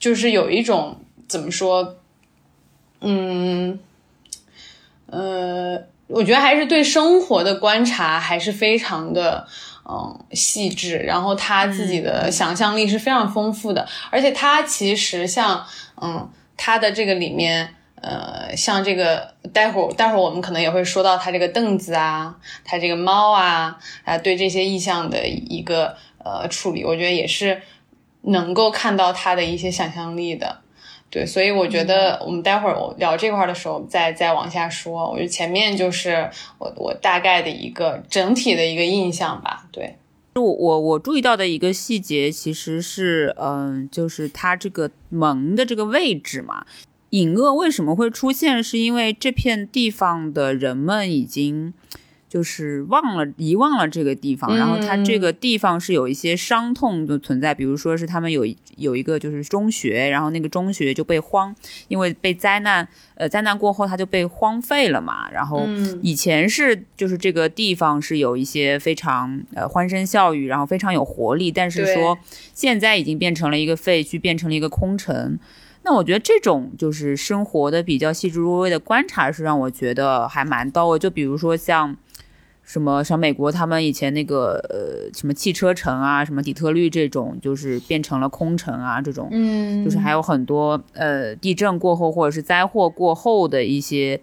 [0.00, 1.96] 就是有一种怎么说，
[3.00, 3.78] 嗯，
[5.06, 5.84] 呃。
[6.08, 9.46] 我觉得还是对生活的观察还是非常的，
[9.88, 10.98] 嗯，细致。
[10.98, 15.66] 然后他自己的想象力是非常丰富的，而且他其实像，
[16.00, 27.60] 嗯，他的这个里面，呃，像这个待会儿待会儿我们可能也会说到他这个凳子啊，他这个猫啊，啊，对这些意象的一个呃处理，我觉得也是
[28.22, 30.60] 能够看到他的一些想象力的。
[31.16, 35.10] 对，所以我觉得我们待会儿我聊这块的时候再再往下说。
[35.10, 39.66] 我觉得前面就是我我大概的一个整体的一个印象吧。
[39.72, 39.96] 对，
[40.34, 46.66] 我我我注意到的一个细节其实是，嗯，就是它这个门的这个位置嘛，
[47.08, 48.62] 隐恶为什么会出现？
[48.62, 51.72] 是因为这片地方的人们已经。
[52.36, 58.44] 就是忘了遗忘了这个地方，然后它这个地方是有一些伤痛的存在，比如说是他们有
[58.76, 61.56] 有一个就是中学，然后那个中学就被荒，
[61.88, 65.30] 因为被灾难，呃，灾难过后它就被荒废了嘛。
[65.30, 65.66] 然后
[66.02, 72.18] 以前是就是这个地方是有一些非常呃欢声笑语，然后非常有活力，但是说
[72.52, 75.38] 现在已经变成了一个废墟，变成了一个空城。
[75.84, 80.98] 那我觉得这种就是生活的比较细致入微的观察是让我觉得还蛮到位。
[80.98, 81.96] 就比如说像。
[82.66, 94.20] 什么像美国他们以前那个呃什么汽车城啊，什么底特律这种，就是变成了空城啊，这种，嗯，就是还有很多呃地震过后或者是灾祸过后的一些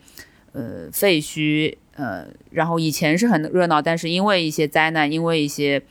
[0.52, 5.82] 呃废墟，呃，然后以前是很热闹，但是因为一些灾难，因为一些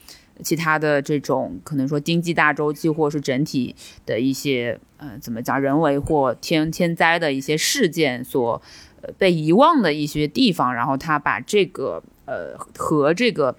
[0.43, 3.75] 其他的这种可能说经济大周期或者是整体
[4.05, 8.61] 的一些呃怎么讲人为或天天灾的一些事件所
[9.01, 12.03] 呃被遗忘的一些地方，然后他把这个。
[12.25, 13.55] 呃，和这个，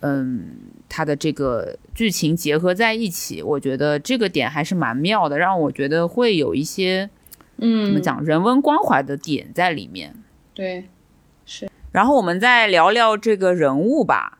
[0.00, 0.56] 嗯，
[0.88, 7.08] 它的这个剧情结合在一起，我觉得这个点还是蛮妙的，让我觉得会有一些，
[7.56, 10.14] 嗯，怎么讲，人文关怀的点在里面。
[10.54, 10.88] 对，
[11.46, 11.70] 是。
[11.90, 14.38] 然后我们再聊聊这个人物吧。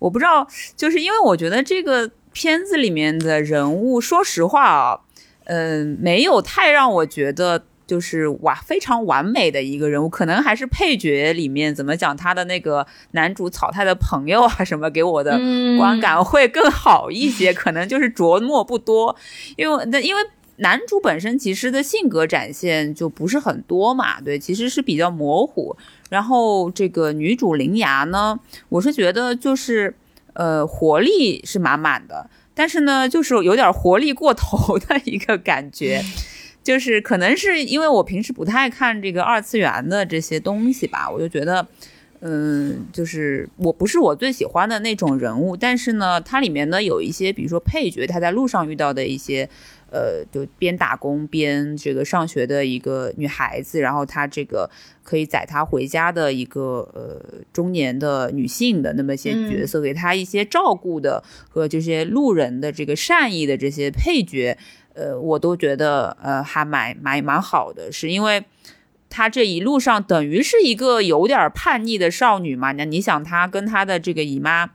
[0.00, 5.00] 我不知道，就是因为我觉得这个片子里面的人物，说实话啊，
[5.44, 7.64] 嗯，没有太让我觉得。
[7.92, 15.38] 就是哇，非常完美的一个人物，可能还是配角里面怎么讲他的那个男主草太的朋友啊什么给我的
[15.76, 19.14] 观感会更好一些，可能就是琢磨不多，
[19.56, 20.22] 因为那因为
[20.56, 25.76] 男主本身其实的性格展现就不是很多嘛，对，其实是比较模糊。
[26.08, 28.40] 然后这个女主灵牙呢，
[28.70, 29.94] 我是觉得就是
[30.32, 36.02] 呃活力是满满的，但是呢就是有点活力过头的一个感觉。
[36.62, 41.66] 就是可能是因为我平时不太看这个二次元的这些东西吧，我就觉得，
[42.20, 45.56] 嗯，就是我不是我最喜欢的那种人物。
[45.56, 49.48] 但是呢，它里面呢有一些，比如说配角，他在路上遇到的一些，
[49.90, 54.70] 呃，就边打工边这个上学的一个女孩子，然后她这个
[55.02, 57.20] 可以载她回家的一个呃
[57.52, 64.56] 中年的女性的那么一些角色，给她一些照顾的和这些路人的这个善意的这些配角。
[64.94, 68.44] 呃，我都觉得呃还蛮蛮蛮好的，是因为
[69.08, 72.72] 她这一路上等于是一个有点叛逆的少女嘛。
[72.72, 74.70] 那你想，她跟她的这个姨妈，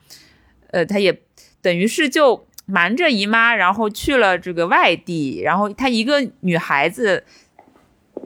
[0.71, 1.21] 呃，她也
[1.61, 7.23] 等于是就瞒着姨妈，然后去了这个外地，然后她一个女孩子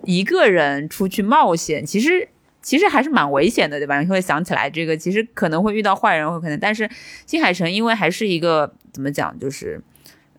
[0.05, 2.29] 一个人出去冒险，其实
[2.61, 3.99] 其实还是蛮危险的，对吧？
[3.99, 6.89] 你会想起来这个，其实可能会遇到坏人，会可能，但是
[7.25, 9.81] 新海诚因为还是一个怎么讲，就是。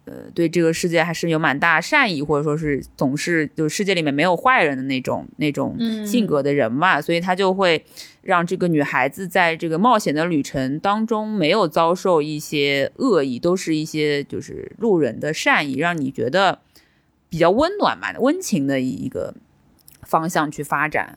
[0.05, 7.85] 呃，对这个世界还是有蛮大善意，或者说是总是就世界里面没有坏人的那种那种性格的人嘛，所以他就会
[8.23, 16.59] 让这个女孩子在这个冒险的旅程当中没有遭受一些恶意，都是一些就是路人的善意，让你觉得
[17.29, 19.35] 比较温暖嘛，温情的一个
[20.03, 21.17] 方向去发展。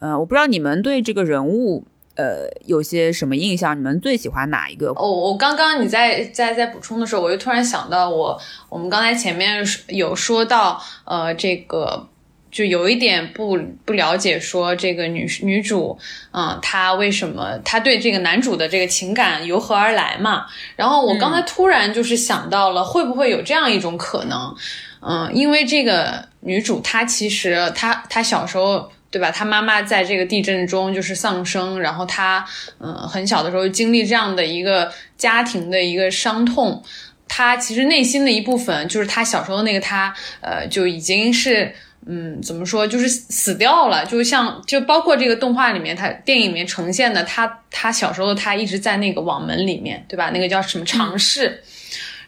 [0.00, 1.86] 呃，我不知道你们对这个人物。
[2.16, 3.76] 呃，有些什么印象？
[3.76, 4.88] 你们最喜欢哪一个？
[4.96, 12.08] 哦，我刚刚你在在在补充的时候，我就突然想到，我我们刚才前面有说到，呃，这个
[12.50, 15.98] 就有一点不不了解，说这个女女主，
[16.32, 20.46] 嗯，她为什么她对这个男主的这个情感由何而来嘛？
[20.74, 24.56] 然后我刚才突然就是想到了，会不会有这样一种可能？
[25.00, 29.30] 嗯，因为这个女主她其实她她小时候对吧？
[29.30, 32.44] 他妈妈在这个地震中就是丧生，然后他
[32.78, 36.82] 嗯很小的时候经历这样的一个家庭的一个伤痛。
[37.28, 41.74] 他其实内心的一部分，就是他小时候那个他，呃，就已经是，
[42.06, 44.06] 嗯，怎么说，就是死掉了。
[44.06, 50.30] 就像，就包括这个动画里面，他电影里面呈现的，他他小时候的他一直在那个网门里面，对吧？
[50.30, 51.62] 那个叫什么尝试。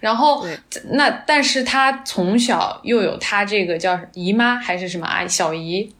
[0.00, 0.44] 然后，
[0.90, 5.92] 那但是他从小又有他这个叫姨妈还是什么阿姨小姨，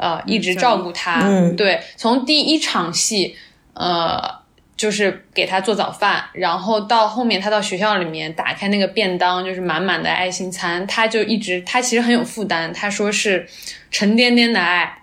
[0.00, 1.22] 呃，一直照顾他。
[1.56, 3.36] 对，从第一场戏，
[3.74, 4.40] 呃。
[4.80, 13.46] 就是给他做早饭，然后到后面他到学校里面打开那个便当，就是满满的爱心餐，他就一直他其实很有负担，他说是
[13.90, 15.02] 沉甸甸的爱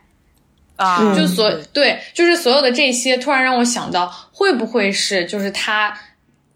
[0.78, 5.96] 啊，就所对，就是所有的这些，突然让我想到，会不会是就是他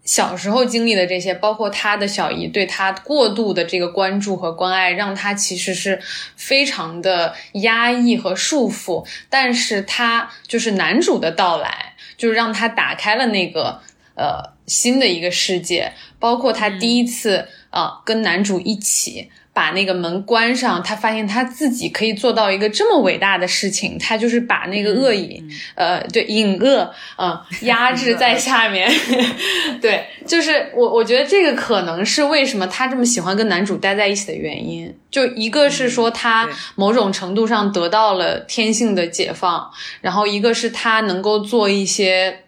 [0.04, 6.00] 小时候经历的这些，包括他的小姨对他过度的这个关注和关爱，让他其实是
[6.36, 11.88] 非常的压抑和束缚，但是他就是男主的到来。
[12.14, 13.80] 就是让他打开了那个
[14.14, 28.90] 呃新的一个世界，包括他第一次啊跟男主一起把那个门关上，他发现他自己可以做到一个这么伟大的事情，他就是把那个恶瘾，呃对隐恶呃压制在下面，
[29.80, 42.38] 对，就是我我觉得这个可能是为什么他这么喜欢跟男主待在一起的原因，就一个是说他某种程度上得到了天性的解放，然后一个是他能够做一些。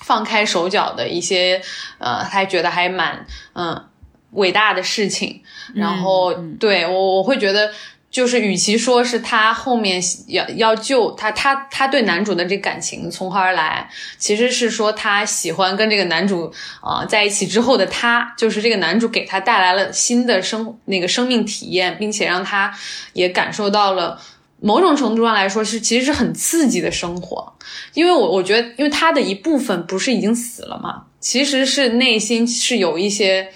[0.00, 1.62] 放开手脚的一些，
[1.96, 3.86] 呃，他觉得还蛮嗯
[4.34, 5.42] 伟大的事情。
[5.74, 7.70] 然后对我我会觉得，
[8.10, 22.72] 就是与其说是他后面要要救他，他他对男主的这感情从何而来，其实是说他喜欢跟这个男主啊在一起之后的他，就是这个男主给他带来了新的生那个生命体验，并且让他
[23.14, 24.20] 也感受到了。
[24.60, 27.52] 某种程度上来说，是其实是很刺激的生活，
[27.92, 33.52] 因为我我觉得，因为他的一部分不是已经死了嘛，其实是内心是有一些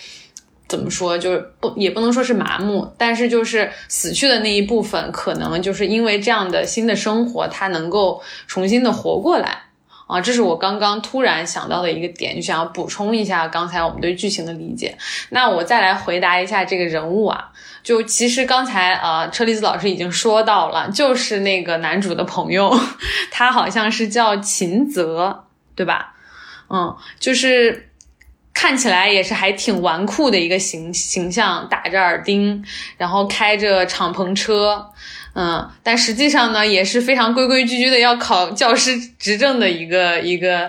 [0.69, 9.63] 怎么说，就是不也不能说是麻木，但是就是死去的那一部分，可能就是因为这样的新的生活，他能够重新的活过来
[10.07, 14.97] 啊，这是我刚刚突然想到的一个点，就想要补充一下刚才我们对剧情的理解。
[15.31, 17.51] 那我再来回答一下这个人物啊。
[17.83, 22.71] 就其实刚才呃，车厘子老师已经说到了，就是那个男主的朋友，
[23.31, 25.45] 他好像是叫秦泽，
[25.75, 26.15] 对吧？
[26.69, 27.88] 嗯，就是
[28.61, 32.61] 看起来也是还挺纨绔的一个形形象，打着耳钉，
[32.97, 34.85] 然后开着敞篷车，
[35.35, 40.69] 嗯，但实际上呢，也是非常规规矩矩的要考教师执证的一个一个，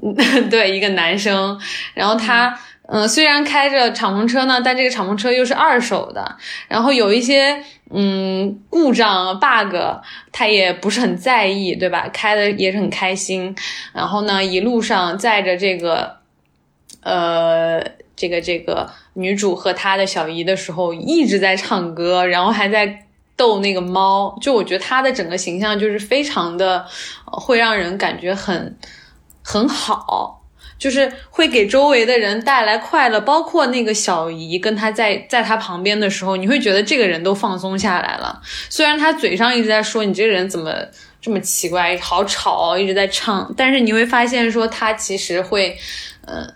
[0.50, 1.58] 对，一个男生，
[1.94, 2.60] 然后他。
[2.92, 6.36] 嗯，虽然开着敞篷车呢，但这个敞篷车又是二手的，
[6.66, 7.62] 然后有一些
[7.94, 9.76] 嗯故障 bug，
[10.32, 12.08] 他也不是很在意，对吧？
[12.12, 13.54] 开的也是很开心。
[13.94, 16.16] 然后呢，一路上载着这个
[17.02, 17.82] 呃
[18.16, 24.36] 这个这个女主和她的小姨的时候，一直在唱歌，然后还在逗那个猫。
[24.40, 26.86] 就我觉得她的整个形象就是非常的
[27.24, 28.78] 会让人感觉很
[29.42, 30.38] 很好。
[30.78, 38.40] 就是会给周围的人带来快乐，包括那个小姨跟他在在他旁边的时候，你会觉得这个人都放松下来了。
[38.70, 40.74] 虽然他嘴上一直在说你这个人怎么
[41.20, 45.76] 这么奇怪，好吵，一直在唱，但是你会发现说他其实会，
[46.24, 46.46] 呃，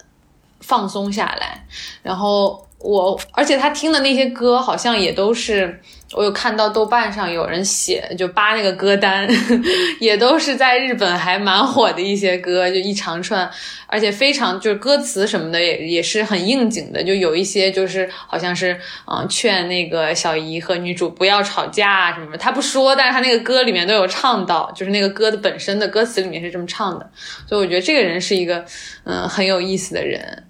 [0.65, 1.65] 放松下来。
[2.03, 5.81] 然后我，而且他听的那些歌好像也都是。
[6.13, 9.29] 我有看到豆瓣上有人写，就扒那个歌单，
[9.99, 13.51] 也都是在日本还蛮火的一些歌，就一长串，
[13.89, 18.79] 而且非常就是歌词什么的也也是很应景的，就有一些就是好像是
[19.11, 27.11] 嗯劝那个小姨和女主不要吵架什么，他不说，但是他那个歌里面都有唱到，就是那个歌的本身的歌词里面是这么唱的，
[27.49, 28.65] 所以我觉得这个人是一个
[29.03, 30.45] 嗯很有意思的人，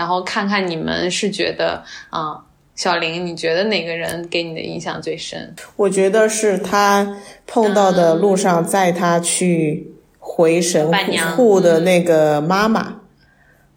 [0.00, 2.40] 然后看看你们是觉得啊。
[2.76, 5.54] 小林，你觉得哪个人给你的印象最深？
[5.76, 10.90] 我觉得是他碰到的路上载他去回神
[11.36, 12.94] 户的那个妈妈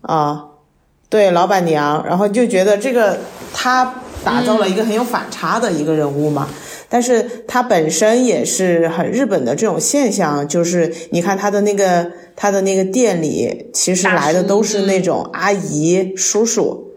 [0.04, 0.46] 啊，
[1.10, 2.02] 对，老板娘。
[2.08, 3.20] 然后就觉得这个
[3.54, 3.94] 他
[4.24, 6.48] 打造了一个很有反差的一个人物嘛。
[6.94, 16.94] 但是它本身也是很日本的这种现象，就是你看他的那个他的那个店里，其实来的都是那种阿姨叔叔。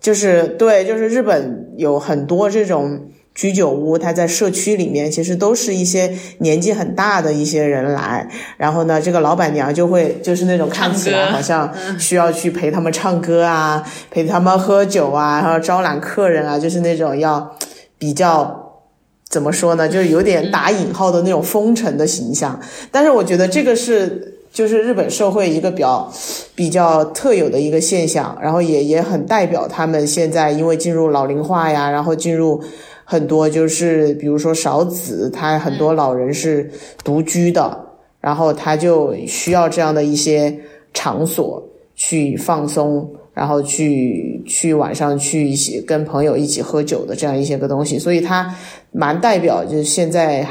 [0.00, 8.26] 就是对，就是日本有很多这种居酒屋，它在社区里面，其实都是一些年纪很大的一些人来，
[8.56, 17.58] 然后呢，这个老板娘就会就是那种看起来好像需要去陪他们唱歌啊，陪他们喝酒啊，然后招揽客人啊，就是那种要
[17.98, 18.69] 比较
[19.30, 22.60] 怎么说呢，就是有点打引号的那种风尘的形象。
[22.92, 24.36] 但是我觉得这个是。
[24.52, 26.12] 就是日本社会一个比较
[26.56, 32.60] 比较特有的一个现象，然后也也很代表他们现在因为进入老龄化呀，然后进入
[33.04, 36.68] 很多就是比如说少子，他很多老人是
[37.04, 37.78] 独居的，
[38.20, 40.52] 然后他就需要这样的一些
[40.92, 41.62] 场所
[42.02, 48.54] 去放松，然后去去晚上去一起跟朋友一起喝酒的这样一些个东西，所以他。
[48.92, 50.44] 蛮代表就是现在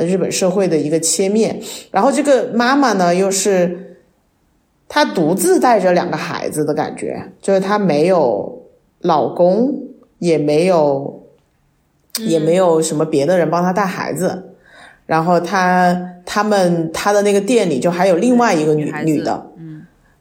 [0.00, 1.58] 日本社会的一个切面，
[1.90, 3.96] 然后这个妈妈呢又是
[4.86, 8.66] 她独自带着两个孩子的感觉，就是她没有
[9.00, 9.72] 老公，
[10.18, 11.26] 也没有
[12.18, 14.50] 也没有什么别的人帮她带孩子，
[15.06, 19.52] 然后她他们她的那个店里就还有另外一个女女的。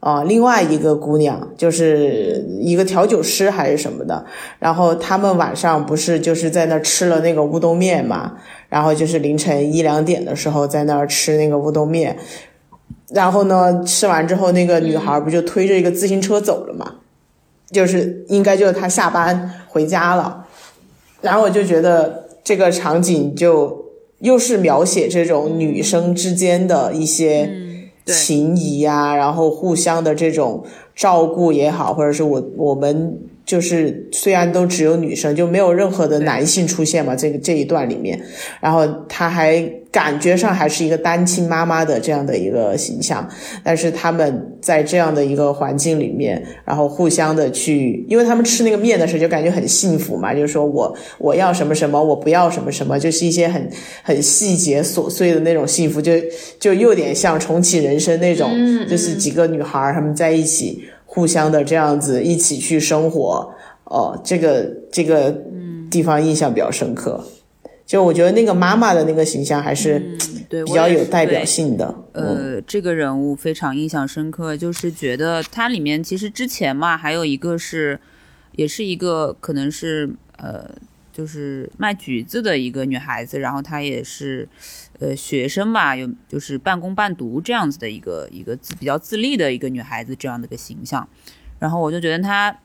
[0.05, 4.23] 啊，另外一个姑娘就是一个调酒师还是什么的，
[4.59, 8.33] 然后他们晚上不是就是在那吃了那个乌冬面嘛，
[8.69, 12.15] 然后就是凌晨一两点的时候在那儿吃那个乌冬面，
[13.09, 16.97] 然后呢吃完之后那个女孩不就推着一个自行车走了嘛，
[17.71, 20.45] 就是应该就是她下班回家了，
[21.21, 23.85] 然后我就觉得这个场景就
[24.19, 27.64] 又是描写这种女生之间的一些。
[28.05, 30.63] 情谊呀，然后互相的这种
[30.95, 33.19] 照顾也好，或者是我我们。
[33.45, 38.19] 就是虽然都只有女生，就没有任何的男性出现嘛，这个这一段里面，
[38.59, 43.29] 然后他还感觉上还是一个单亲妈妈的这样的一个形象，
[43.63, 53.69] 但是他们在这样的一个环境里面，然后互相的去，因为他们吃那个面的时候就感觉很幸福嘛，就是说我我要什么什么，我不要什么什么，就是一些很
[54.01, 56.13] 很细节琐碎的那种幸福，就
[56.59, 58.49] 就有点像重启人生那种，
[58.87, 60.83] 就是几个女孩她们在一起。
[61.15, 63.55] 互相的这样子一起去生活，
[63.85, 65.33] 哦，这个这个
[65.89, 67.23] 地方印象比较深刻。
[67.85, 69.97] 就我觉得那个妈妈的那个形象还是
[70.49, 71.95] 比较有代表性的。
[72.11, 77.97] 呃，这个人物非常印象深刻，就是觉得它里面其实之前嘛，还有一个是，
[78.57, 80.69] 也是一个可能是呃，
[81.13, 84.49] 就是卖橘子的一个女孩子，然后她也是。
[84.97, 91.05] 呃，学生吧，有就是半工半读这样子的一个一个自比较自立的一个女孩子这样的一个形象，
[91.59, 92.57] 然后我就觉得她，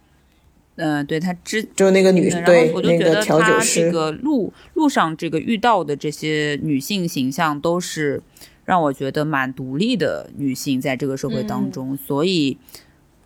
[0.76, 8.22] 嗯，对她之就那个女，对我就觉得她这个路路上这个遇到的这些女性形象都是
[8.64, 12.58] 让我觉得蛮独立的女性在这个社会当中，所以，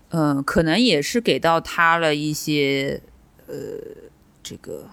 [0.09, 3.03] 嗯，可能也是给到她了一些
[3.49, 3.55] 呃
[4.43, 4.89] 这个。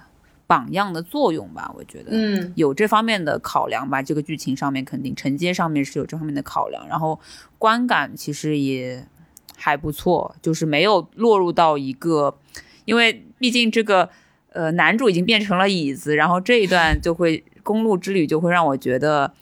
[0.52, 4.02] 榜样的作用吧，我觉得，嗯，有这方面的考量吧。
[4.02, 7.18] 这个剧情上面肯定承接上面是有这方面的考量，然后
[7.58, 9.08] 观感其实也
[9.56, 12.38] 还不错，就是没有落入到一个，
[12.84, 14.10] 因为毕竟这个
[14.52, 19.34] 呃男主已经变成了椅子，然后这一段就会公路之旅就会让我觉得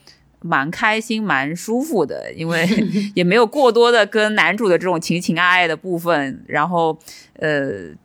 [0.41, 2.69] 蛮开心、蛮舒服的，因为
[3.15, 6.99] 也没有过多的跟男主的这种情情爱爱的部分，然后
[7.39, 7.95] 呃。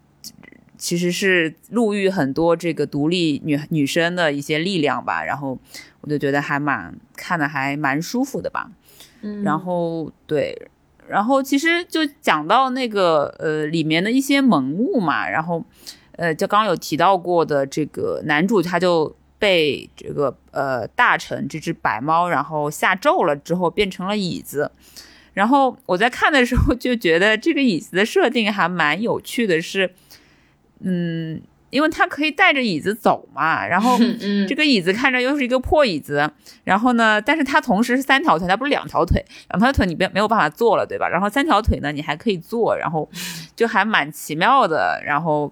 [0.84, 5.58] 其实是路遇很多这个独立女女生的一些力量吧，然后
[6.02, 8.70] 我就觉得还蛮看的还蛮舒服的吧，
[9.22, 10.54] 嗯，然后对，
[11.08, 15.64] 然后其实就讲到那个呃里面的一些萌物嘛，然后
[16.16, 24.70] 呃就刚刚有提到过的这个男主他就被这个呃大臣这只白猫然后下咒了之后变成了椅子，
[25.32, 29.94] 然后我在看的时候就觉得这个椅子的设定还蛮有趣的，是。
[30.86, 33.98] 嗯，因为他可以带着椅子走嘛，然后
[34.46, 36.30] 这个椅子看着又是一个破椅子，
[36.62, 41.08] 然后呢，但是它同时是三条腿，它不是两条腿，两条腿你没没有办法坐了，对吧？
[41.08, 43.08] 然后三条腿呢，你还可以坐，然后
[43.56, 45.02] 就还蛮奇妙的。
[45.04, 45.50] 然后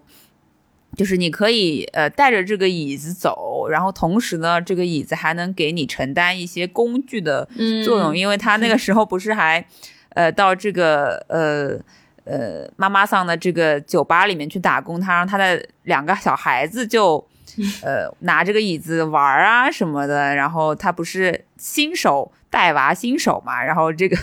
[0.97, 7.49] 就是你可以呃带着这个椅子走，然后同时呢，这个椅子还能给你承担一些工具的
[7.85, 9.65] 作用，因为他那个时候不是还
[10.11, 11.81] 呃到这个呃。
[12.25, 17.17] 呃，妈妈桑的这个酒吧里面去打工，他让他的两个小孩子就，
[17.83, 20.35] 呃，拿这个椅子玩啊什么的。
[20.35, 24.17] 然后他不是新手带娃新手嘛，然后这个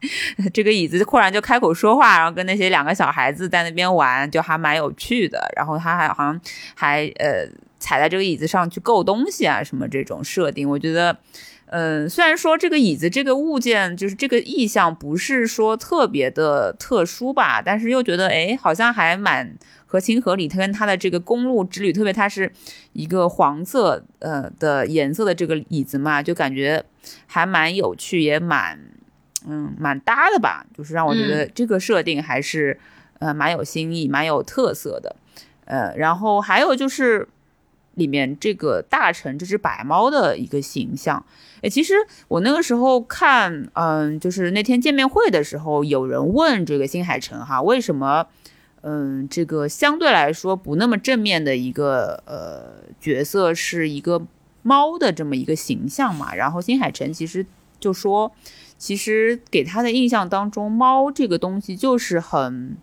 [0.52, 5.50] 这个椅子忽然就开口说话，然后跟那些两个小孩子在那边玩，就还蛮有趣的。
[5.56, 6.40] 然后他还好像
[6.74, 7.46] 还呃
[7.78, 11.16] 踩在这个椅子上去够东西啊什么这种设定，我觉得
[11.68, 19.52] 嗯，虽然说这个椅子这个物件就是这个意象不是说特别的特殊吧，但是又觉得哎，好像还蛮
[19.84, 20.46] 合情合理。
[20.46, 22.50] 它跟它的这个公路之旅，特别它是
[22.92, 26.84] 一个黄色呃的颜色的这个椅子嘛，就感觉
[27.26, 28.78] 还蛮有趣，也蛮
[29.44, 30.64] 嗯蛮搭的吧。
[30.72, 32.78] 就是让我觉得这个设定还是
[33.18, 35.16] 呃蛮有新意、蛮有特色的。
[35.64, 37.26] 呃，然后还有就是
[37.94, 41.26] 里面这个大臣这只白猫的一个形象。
[41.62, 41.94] 哎，其实
[42.28, 48.26] 我那个时候看，嗯，就是那天见面会的时候，有人问这个新海诚哈，为什么，
[48.82, 54.26] 嗯，这个相对来说不那么正面的一个呃角色是一个
[54.62, 56.34] 猫的这么一个形象嘛？
[56.34, 57.46] 然后新海诚其实
[57.80, 58.32] 就说，
[58.76, 62.76] 其实给他的印象当中，猫这个东西就是很，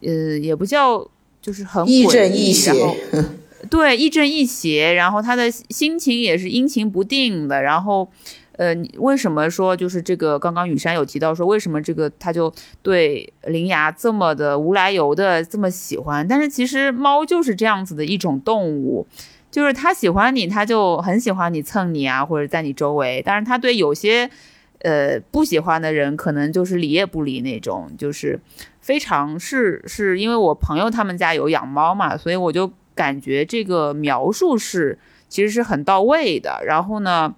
[0.00, 1.08] 呃，也不叫，
[1.40, 2.72] 就是很亦正亦邪。
[3.68, 7.60] 对，亦正亦邪，然后他的心情也是阴晴不定的。
[7.60, 8.10] 然后，
[8.52, 10.38] 呃，为什么说就是这个？
[10.38, 12.50] 刚刚雨山有提到说，为什么这个他就
[12.80, 16.26] 对林芽这么的无来由的这么喜欢？
[16.26, 19.06] 但是其实猫就是这样子的一种动物，
[19.50, 23.22] 就是它喜欢你，它就很喜欢你蹭你啊，或者在你周围。
[23.26, 24.30] 但是它对有些
[24.78, 28.40] 呃不喜欢的人，可能就是理也不理那种，就是
[28.80, 32.72] 非常是是因为我朋友他们家有养猫嘛，所以我就。
[32.94, 36.62] 感觉这个描述是其实是很到位的。
[36.66, 37.34] 然后呢，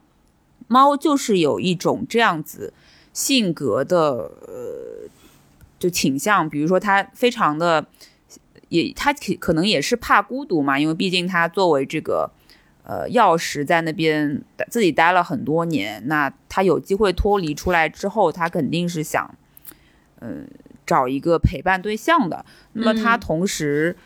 [0.66, 2.72] 猫就是有一种这样子
[3.12, 5.08] 性格的呃，
[5.78, 7.86] 就倾向，比如说它非常的
[8.68, 12.30] 也，它可可能也是怕孤独嘛，因为毕竟它作为这个
[12.84, 19.32] 呃钥匙在那边自己待了很多年，那它有机会脱离出来之后，它肯定是想
[20.20, 20.48] 嗯
[20.86, 22.44] 找一个陪伴对象的。
[22.72, 23.96] 那么它同时。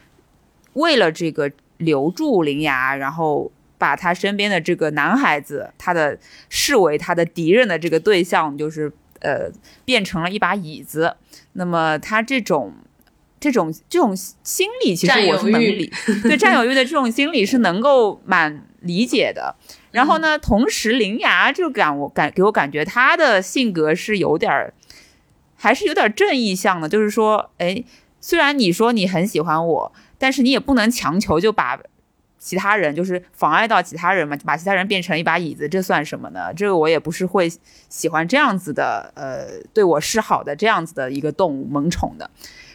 [0.77, 6.19] 为了这个留住灵牙，然后把他身边的这个男孩子，他的
[6.49, 9.51] 视为他的敌人的这个对象，就是呃，
[9.85, 11.17] 变成了一把椅子。
[11.55, 12.75] 那么他这种
[13.41, 15.91] 这种这种心理，其实我是能理，
[16.23, 19.57] 对占有欲的这种心理是能够蛮理解的。
[19.93, 24.75] 然后呢，同时灵牙就感我感给我感觉他的性格是有点儿，
[25.57, 27.83] 还是有点正义向的，就是说，哎，
[28.21, 29.93] 虽然你说你很喜欢我。
[30.19, 31.79] 但是你也不能强求就把
[32.39, 36.53] 其他人就是妨碍到其他人嘛，把其他人变成一把椅子，这算什么呢？
[36.55, 37.51] 这个我也不是会
[37.89, 42.31] 喜欢这样子的，呃，对我示好的这样子的一个动物萌宠的。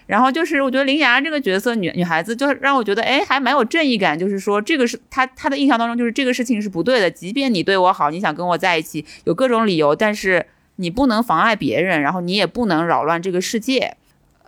[0.07, 10.45] 然后就是我觉得林芽这个角色女女孩子，就让我觉得哎还蛮有正义感，就是说这个是她她的印象当中就是这个事情是不对的，即便你对我好，你想跟我在一起，有各种理由，但是
[10.77, 13.95] 你不能妨碍别人，然后你也不能扰乱这个世界。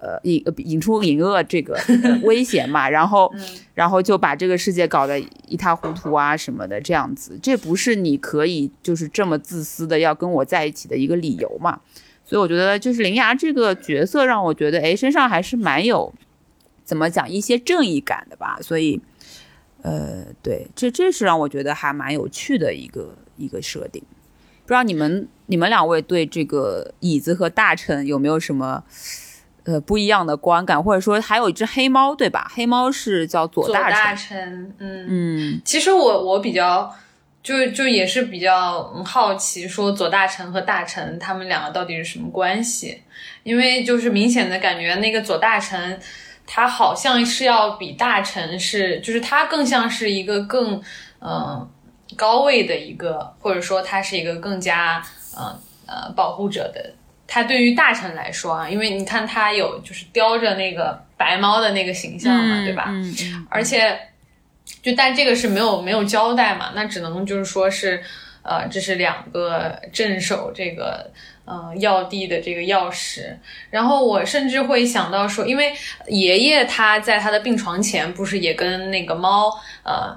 [0.04, 1.80] 呃，引引出隐恶这个
[2.24, 3.34] 危险嘛，然后，
[3.74, 11.80] 然后就把这个世界搞得一塌糊涂啊什么的，这样子，这不是你可以就是这么自私的要跟我在一起的一个理由嘛？
[12.26, 16.14] 所以我觉得就是林芽这个角色让我觉得，哎，身上还是蛮有
[16.84, 18.60] 怎么讲一些正义感的吧？
[18.62, 19.00] 所以，
[19.84, 24.04] 呃，对，这这是让我觉得还蛮有趣的一个一个设定。
[24.66, 28.84] 不知道你们你们两位对这个椅子和大臣有没有什么？
[29.66, 32.52] 呃，不一样的观感，或者说还有一只黑猫，对吧？
[32.54, 34.74] 黑猫是叫左大臣。
[34.78, 35.62] 嗯嗯。
[35.64, 36.94] 其实我我比较
[37.42, 43.02] 就就也是比较好奇，说左大臣和大臣他们两个到底是什么关系？
[43.44, 45.98] 因为就是明显的感觉，那个左大臣
[46.46, 50.82] 他好像是要比大臣是，就是他更像是一个更
[51.20, 51.66] 嗯
[52.18, 55.02] 高位的一个，或者说他是一个更加
[55.38, 55.56] 嗯
[55.86, 56.94] 呃保护者的。
[57.34, 62.86] 他对于大臣来说啊，因为你看他有就是叼着那个白猫的那个形象嘛，对吧？
[62.90, 63.48] 嗯嗯。
[63.50, 64.00] 而且，
[64.84, 68.04] 就但这个是没有没有交代嘛，那只能就是说是，
[68.44, 71.10] 呃，这是两个镇守这个
[71.46, 73.36] 呃要地的这个钥匙。
[73.72, 75.74] 然后我甚至会想到说，因为
[76.06, 79.50] 爷爷他在他的病床前不是也跟那个猫
[79.84, 80.16] 呃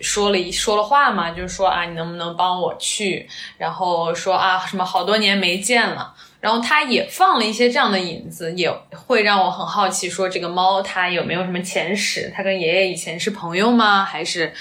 [0.00, 3.28] 说了一说了话嘛，就是说啊，你能不能帮我去？
[3.58, 6.14] 然后说啊，什么好多年没见了。
[6.40, 12.32] 然后他也放了一些这样的影子，也会让我很好奇，说这个猫它有没有什么前史？
[12.32, 14.04] 它跟爷爷以前是朋友吗？
[14.04, 14.52] 还是，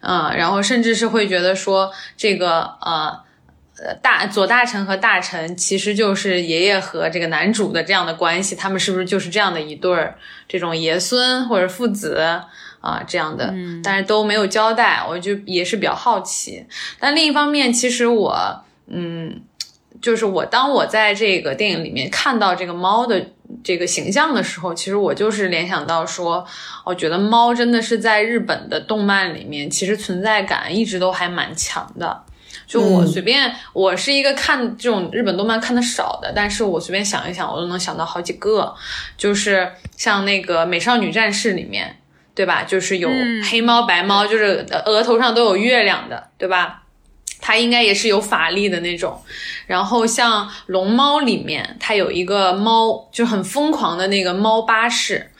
[0.00, 3.18] 嗯，然后甚至是会觉得说这个呃
[3.78, 12.18] 呃大左大臣和大臣其实就是爷爷和这个男主的这样的关系，他们是不是就是这样的一对儿这种爷孙或者父子
[12.82, 13.54] 啊这样的？
[13.82, 16.66] 但是都没有交代，我就也是比较好奇。
[16.98, 19.40] 但另一方面，其实我嗯。
[20.04, 23.26] 就是我，当我在这个电影里面看到这个猫的
[23.62, 26.46] 这个形象的时候，其实我就是联想到说，
[26.84, 32.22] 我觉得猫真的是在日本的动漫里面，其实存在感一直都还蛮强的。
[32.66, 38.74] 就我随便，我是一个看这种日本动漫看的少的，但是我随便想一想，我都能想到好几个，
[39.16, 41.96] 就是像那个《美少女战士》里面，
[42.34, 42.62] 对吧？
[42.62, 43.08] 就是有
[43.50, 46.82] 黑猫白猫，就是额头上都有月亮的，对吧？
[47.44, 49.20] 它应该也是有法力的那种。
[49.66, 55.30] 然后像《龙猫》里面，它有一个猫，就很疯狂的那个猫巴士。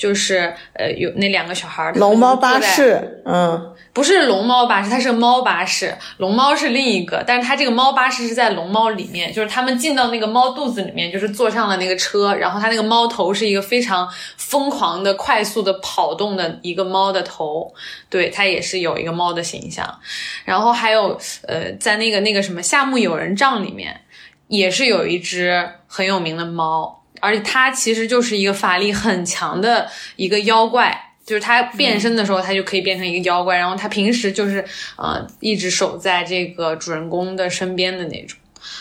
[0.00, 17.70] 就是呃，有那两个小孩儿，龙猫巴士，嗯，不是龙猫巴士，它是个猫巴士，龙猫是另一个，但是它这个猫巴士是在龙猫里面，就是他们进到那个猫肚子里面，就是坐上了那个车，然后它那个猫头是一个非常疯狂的、快速的跑动的一个猫的头，
[18.08, 20.00] 对，它也是有一个猫的形象，
[20.46, 24.00] 然后还有呃，在那个那个什么夏目友人帐里面，
[24.48, 27.02] 也是有一只很有名的猫。
[27.20, 33.56] 而且它其实就是一个法力很强的一个妖怪，就是它变身的时候，它就可以变成一个妖怪。
[33.56, 34.64] 然后它平时就是
[34.96, 38.36] 呃一直守在这个主人公的身边的那种。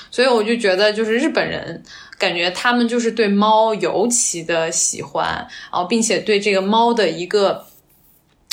[0.10, 1.84] 所以我就觉得，就是日本人
[2.18, 5.28] 感觉他们就是对猫尤其的喜欢，
[5.72, 7.64] 然后并且对这个猫的一个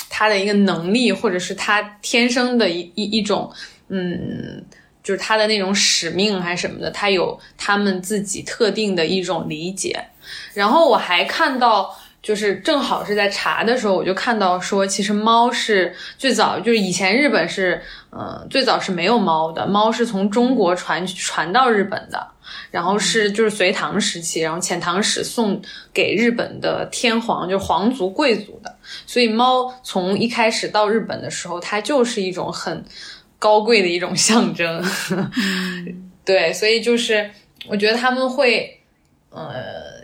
[0.07, 3.51] 它的一个能力，或者是它天生的一一一种
[3.89, 4.63] 嗯。
[5.03, 9.97] 就是他的那种使命还是什么的，他有他们自己特定的一种理解。
[10.53, 22.27] 然后我还看到，就是正好是在查的时候，我就看到说，其实猫是最早，就是以前日本是，呃，最早是没有猫的，猫是从中国传传到日本的，
[22.71, 25.61] 然后是就是隋唐时期，然后遣唐使送
[25.93, 32.83] 给日本的天皇，就是皇族贵族的，所以猫从一开始到日本的时候，它就是一种很。
[33.39, 34.83] 高贵的一种象征，
[36.25, 37.29] 对，所以就是
[37.67, 38.81] 我觉得他们会，
[39.29, 39.96] 呃，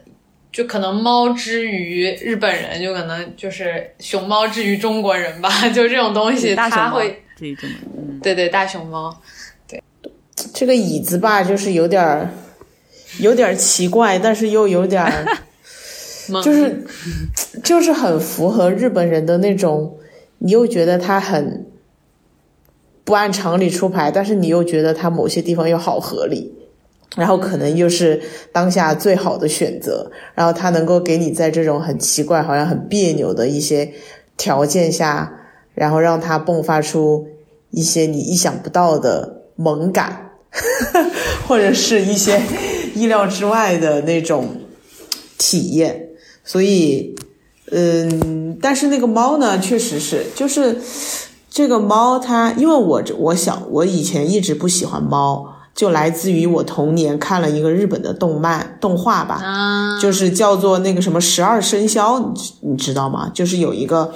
[0.54, 7.74] 就可能猫之于日本人，就可能就是熊猫之于中国人吧， 就这种东西，它会至于这么，
[8.22, 9.20] 对对，大熊猫，
[9.68, 9.82] 对，
[10.54, 12.30] 这个椅子吧，就是有点儿
[13.20, 15.26] 有点奇怪，但是又有点儿，
[16.44, 16.86] 就是
[17.64, 19.98] 就是很符合日本人的那种，
[20.38, 21.66] 你又觉得它很。
[23.06, 26.54] 不按常理出牌，但是你又觉得它某些地方又好合理，
[27.16, 33.94] 然后可能又是当下最好的选择，然后它能够给你在这种很奇怪、好像很别扭的一些
[34.38, 35.32] 条件下，
[35.74, 37.28] 然后让它迸发出
[37.72, 40.32] 一些你意想不到的萌感，
[41.48, 42.42] 或者是一些
[42.96, 44.58] 意料之外的那种
[45.38, 46.10] 体验。
[46.44, 47.16] 所以，
[47.72, 50.78] 嗯，但是那个猫呢，确实是就是。
[51.56, 59.42] 这个猫，它因为我我想我以前一直不喜欢猫，就来自于我童年看了一个日本的动漫动画吧，
[60.02, 63.30] 就是叫做那个什么十二生肖，你你知道吗？
[63.34, 64.14] 就是有一个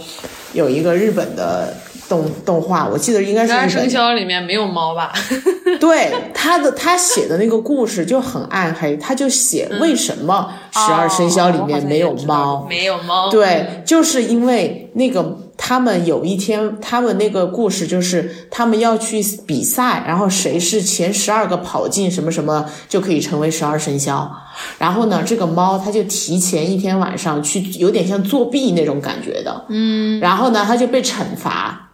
[0.54, 1.74] 有一个日本的
[2.08, 5.12] 动动画，我记得应该是十二生肖里面没有猫吧？
[5.80, 12.66] 对，他的他写的那个故事就很暗黑，他就写为什么十二生肖里面没有猫？
[12.70, 13.30] 没有猫？
[13.30, 15.38] 对，就是因为那个。
[15.60, 24.32] 他们有一天，他们那个故事就是他们要去比赛，然后谁是前十二个跑进什么什么，就可以成为十二生肖。
[24.78, 29.66] 然后呢，这个猫它就提前一天晚上去，有点像作弊那种感觉的。
[29.70, 30.20] 嗯。
[30.22, 31.90] 然后呢，它就被惩罚，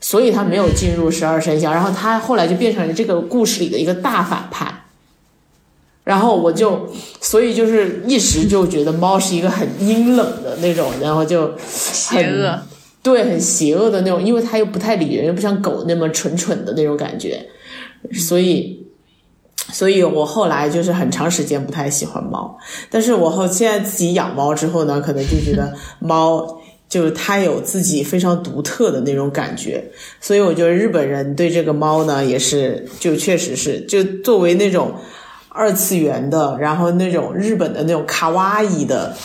[0.00, 1.72] 所以它没有进入十二生肖。
[1.72, 4.85] 然后它后来就变成了这个故事里的一个大反派。
[6.06, 6.88] 然后我就，
[7.20, 12.62] 所以就是一时就觉得猫是一个很阴冷的那种，然后就邪恶，
[13.02, 17.44] 对，很邪恶的那种，因为它又不太理人，又不像狗那么蠢蠢的那种感觉，
[18.12, 18.86] 所以，
[19.72, 22.56] 所以我后来就是很长时间不太喜欢猫，
[22.88, 29.84] 但是我后现在自己养猫之后呢，可能就觉得猫就是它有自己非常独特的那种感觉，
[30.20, 34.94] 所以我觉得日本人对这个猫呢也是，就确实是，就作为那种。
[35.56, 39.16] 二次元的，然后那种日本的那种卡哇伊的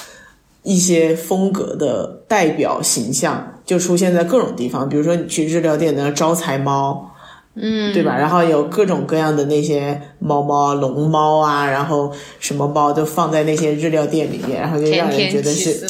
[0.64, 4.88] 一些风格的代表形象，就出现在各种地方。
[4.88, 7.12] 比如说你去日料店的招财猫，
[7.56, 8.16] 嗯，对吧？
[8.18, 15.86] 然后有各种各样的那些猫猫、龙猫啊，然后什么猫都放在那些日料店里面，然后就让人觉得是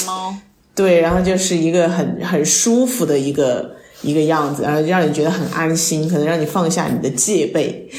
[0.74, 3.76] 对，然后就是一个很很舒服的一个。
[4.02, 7.89] 一个样子，然后让你觉得很安心，可能让你放下你的戒备。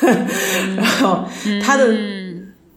[0.76, 1.24] 然后
[1.62, 1.92] 他的，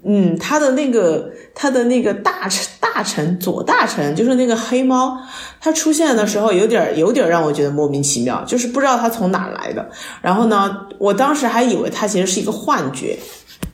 [0.04, 5.18] 嗯，他的那个，他的那个大臣，大臣左大臣，就是那个黑猫，
[5.62, 9.90] 它出现的时候有点，有点让我觉得莫名其妙，就是不知道它从哪来的。
[10.22, 13.18] 然后呢，我当时还以为它其实是一个幻觉，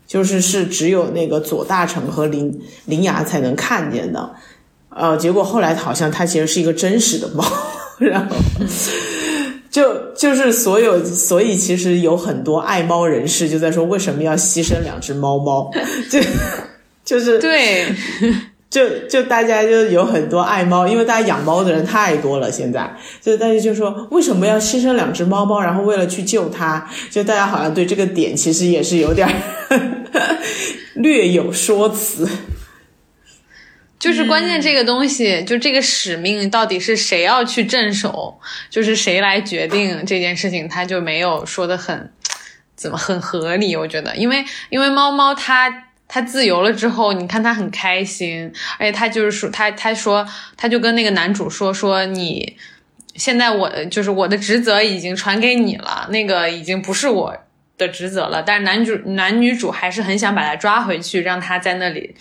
[0.05, 4.31] 就是是只有那个左大臣和林林雅才能看见的。
[4.89, 7.43] 呃，结果后来好像它其实是一个真实的猫。
[7.99, 8.35] 然后，
[9.69, 15.69] 就就是所有，所以其实有很多爱猫人士就在说，为什么要牺牲两只猫猫？
[16.09, 16.19] 就
[17.03, 17.85] 就是对，
[18.69, 25.59] 就就大家就有很多爱猫，因为大家养猫的人太多了，现在就大家就说为什么要牺牲两只猫猫？
[25.59, 29.27] 然后为了去救它，就大家好像对这个点其实也是有点
[30.95, 32.27] 略有说辞。
[33.99, 38.39] 就是关键，这个东西，就这个使命到底是谁要去镇守，
[38.69, 42.09] 就是谁来决定这件事情，他就没有说的很
[42.77, 43.75] 怎么很合理。
[43.75, 50.25] 我觉得，因为因为猫猫它它自由了之后，你看它很开心，而且它就是说，它它说，
[50.55, 52.57] 他就跟那个男主说说你
[53.15, 57.37] 现在我就是我的职责已经传给你了，那个已经不是我
[57.79, 62.15] 的职责了，但是男主男女主还是很想把他抓回去，让他在那里。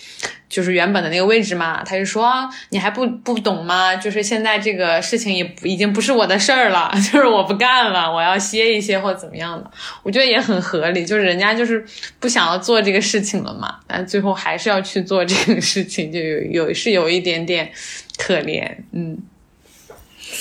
[0.49, 3.95] 就是原本的那个位置嘛，他就说你还不不懂吗？
[3.95, 9.71] 就是现在这个事情也已经不是我的事儿了， 就是我不干了，我要歇一歇或怎么样的。
[10.03, 11.85] 我觉得也很合理，就是人家就是
[12.19, 17.71] 不想要做这个事情了嘛，但最后还是要去做这个事情，就有有是有一点点
[18.17, 19.19] 可怜，嗯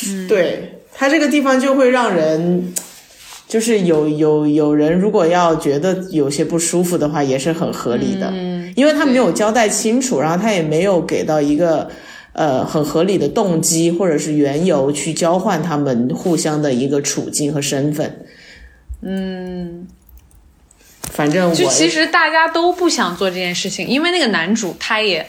[0.07, 2.73] 嗯，对他这个地方就会让人。
[3.47, 11.89] 就是有有有人如果要觉得有些不舒服的话，也是很合理的，嗯，因为他没有交代清楚，然后他也没有给到一个
[12.33, 18.25] 呃很合理的动机或者是缘由去交换他们互相的一个处境和身份，
[19.01, 19.87] 嗯，
[21.03, 25.25] 反正就其实大家都不想做这件事情，因为那个男主他也。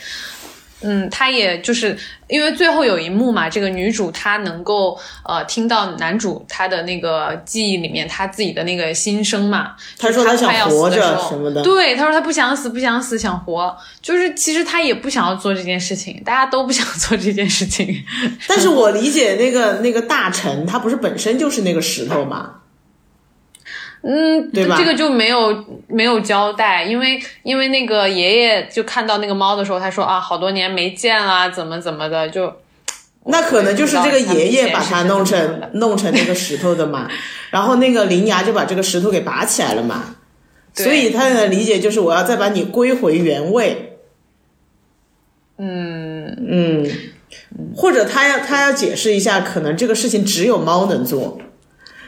[0.81, 1.99] 嗯，他也就是
[2.29, 9.75] 因为最后有一幕嘛，这个女主她能够呃听到男主他的那个记忆里面他自己的那个心声嘛。
[9.99, 11.63] 他说他想活着什么的。
[11.63, 13.77] 对，他说他不想死，不想死，想活。
[14.01, 18.05] 就是其实他也不想要做这件事情，大家都不想做这件事情。
[18.47, 22.53] 但是我 理解那个那个大臣，他不是本身就是那个石头吗？
[24.03, 24.77] 嗯，对吧？
[24.79, 32.53] 这个就没有没有交代，因为因为那个爷爷就看到那个猫的时候，他说啊，好多年没见啦，怎么怎么的，就
[33.25, 37.09] 那可能就是这个爷爷把它弄成 弄成那个石头的嘛，
[37.51, 40.17] 然后那个灵牙就把这个石头给拔起来了嘛，
[40.75, 43.99] 所以他的理解就是我要再把你归回原位，
[45.59, 46.37] 嗯。
[46.51, 46.87] 嗯，
[47.77, 51.39] 或者他要他要解释一下，可能这个事情只有猫能做。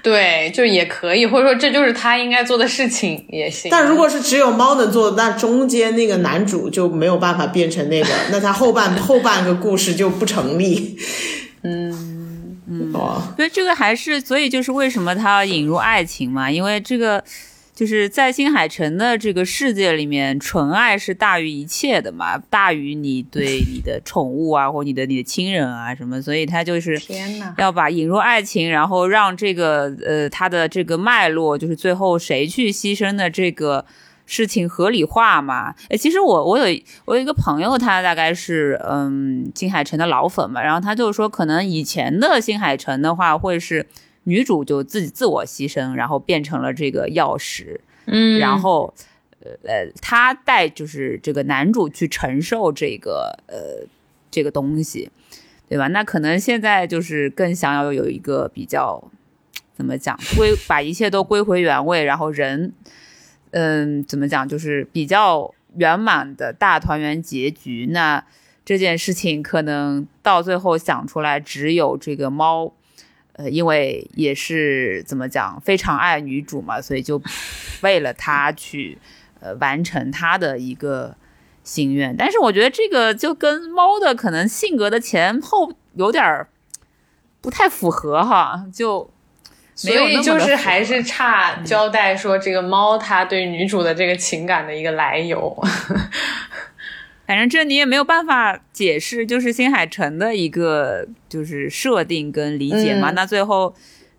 [0.03, 3.71] 对，就也可以，或者说这就是他应该做的事情也行。
[3.71, 10.97] 但如果是只有猫能做，那中间那个男主就没有办法变成那个，那他后半后半个故事就不成立。
[11.63, 12.93] 嗯嗯，
[13.37, 16.51] 所以这个还是，所以就是为什么他要引入爱情嘛？
[16.51, 17.23] 因为这个。
[17.81, 27.01] 就是在新海诚的这个世界里面，纯爱是大于一切的嘛，大于你对你的宠物啊，或你的你的亲人啊什么，所以他就是
[27.57, 33.87] 要把引入爱情，然后让这个呃他的这个脉络，就是最后谁去牺牲的这个
[34.27, 35.75] 事情合理化嘛。
[35.89, 43.87] 诶，其实我我有我有一个朋友，他大概是嗯新海诚的老粉嘛，然后他就说，可能以前的新海诚的话会是。
[44.31, 48.95] 女主就自己自我牺牲，然后变成了这个钥匙，嗯，然后，
[49.41, 53.85] 呃呃，他带就是这个男主去承受这个呃
[54.31, 55.11] 这个东西，
[55.69, 55.89] 对吧？
[55.89, 59.03] 那可能现在就是更想要有一个比较
[59.75, 62.73] 怎么讲归把一切都归回原位，然后人，
[63.51, 67.89] 嗯，怎么讲就是比较圆满的大团圆结局。
[67.91, 68.25] 那
[68.65, 72.73] 这件事情可能到最后想出来，只有这个猫。
[73.41, 77.23] 呃，因为也是怎么讲，非常爱女主嘛，所以就
[77.81, 78.99] 为了她去
[79.41, 81.17] 呃完成她的一个
[81.65, 82.15] 心愿。
[82.15, 86.47] 但是我觉得这个就跟猫的可能性格的前后有点
[87.41, 89.11] 不太符合哈，就
[89.75, 95.59] 所以就是还是差交代说这个猫它对女主的这个情感的一个来由。
[97.31, 103.13] 反正这你也没有办法解释，就是新海诚的一个就是设定跟理解嘛。
[103.13, 103.73] 那最后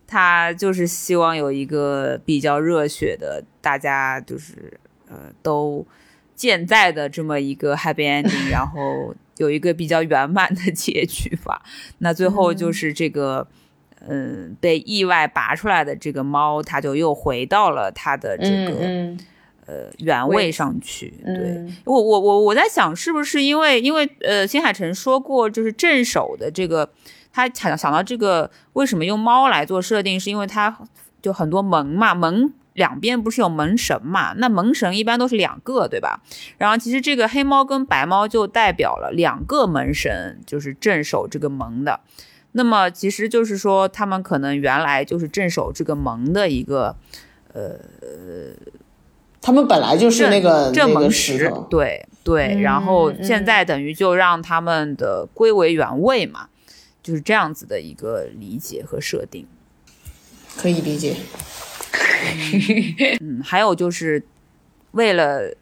[0.06, 5.86] 他就是希望有一个比较热血的，大家就是呃都
[6.34, 11.60] 健在的这么一个 happy ending，然后有一个比较圆满的结局吧。
[11.98, 13.46] 那最后就是这个
[14.08, 19.22] 嗯被意外拔出来的这个猫，它就又回到了它的这个。
[19.66, 26.90] 呃，原位上去，对我我我我在想，是不是因为因为呃，新海诚说过，就是镇守的这个，
[27.32, 30.76] 他想想到这个为什么用猫来做设定，是因为它
[31.20, 36.20] 就很多门嘛，门两边不是有门神嘛，那门神一般都是两个，对吧？
[36.58, 42.00] 然后其实这个黑猫跟白猫就代表了两个门神，就是镇守这个门的。
[42.52, 46.96] 那么其实就是说，他们可能原来就是镇守这个门的一个，
[47.54, 47.78] 呃，
[49.42, 56.48] 他们本来就是那个镇那个盟石石头，，对对，然后现在等于就让他们的归为原位嘛，
[57.02, 59.44] 就是这样子的一个理解和设定。
[60.56, 61.16] 可以理解。
[63.20, 64.22] 嗯， 还有就是
[64.92, 65.52] 为了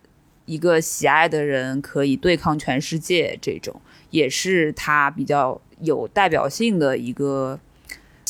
[0.44, 7.58] 一个喜爱的人可以对抗全世界，这种也是他比较有代表性的一个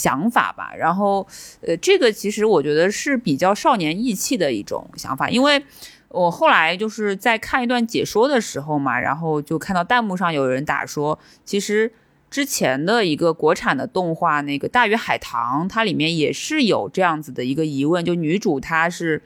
[0.01, 0.72] 想法吧。
[0.76, 1.26] 然后，
[1.61, 5.62] 呃，这个其实我觉得是比较少年意气的一种想法，因为
[6.09, 11.92] 我后来就是在看一段解说的时候嘛，然后就看到弹幕上有人打说，其实。
[12.30, 19.20] 之前的一个国产的动画，那个《大鱼海棠》，它里面也是有这样子的一个疑问，就女主她是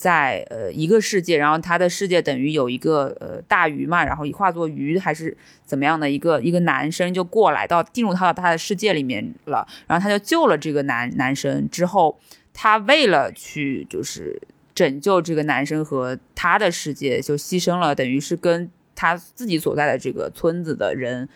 [0.00, 5.36] 在呃一个世界，然后他的世界等于有一个呃大鱼嘛，然后化作鱼还是
[5.66, 12.18] 怎么样的一个一个男生就过来到进入到他的世界里面了，然后他就救了这个男男生之后，
[12.54, 14.40] 他为了去就是
[14.74, 21.28] 拯救这个男生和他的世界，就牺牲了，等于是跟他自己所在的这个村子的人。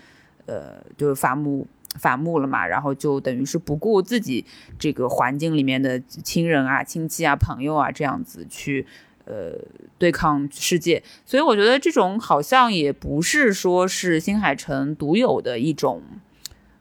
[0.47, 4.45] 呃，就是伐木反目了嘛，然后就等于是不顾自己
[4.78, 8.86] 这个环境里面的亲人啊、亲戚啊、朋友啊这样子去
[9.24, 9.53] 呃
[9.97, 16.03] 对抗世界，所以我觉得这种好像也不是说是新海诚独有的一种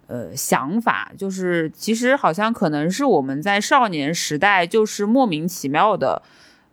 [0.08, 6.22] 呃想法，就是其实好像可能是我们在少年时代就是莫名其妙的，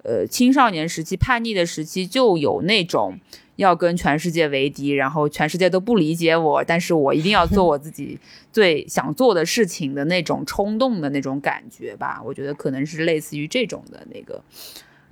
[0.03, 3.20] 呃青少年时期叛逆的时期就有那种。
[3.61, 8.19] 要跟全世界为敌，然后全世界都不理解我，但是我一定要做我自己
[8.51, 12.23] 最想做的事情的那种冲动的那种感觉吧。
[12.25, 14.43] 我觉得可能是类似于这种的那个，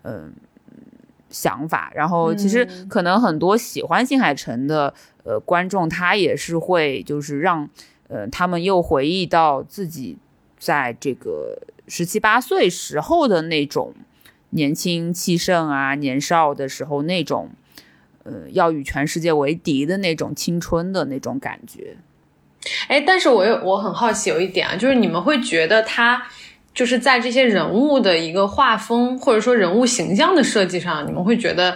[0.03, 0.33] 嗯，
[1.29, 1.93] 想法。
[1.95, 4.95] 然后其实可能很多喜欢新海诚的
[5.25, 7.69] 呃观众，他也是会就是让
[8.09, 10.17] 呃他们又回忆到自己
[10.59, 13.93] 在这个十七八岁时候的那种
[14.51, 17.51] 年轻气盛啊，年少的时候那种。
[18.29, 21.97] 呃，要与全世界为敌的那种青春的那种感觉，
[22.89, 26.23] 哎，但是我有我很好奇有一点啊，就是你们会觉得他
[26.75, 31.75] 就是在这些人物的一个画风或者说人物形象的设计上，你们会觉得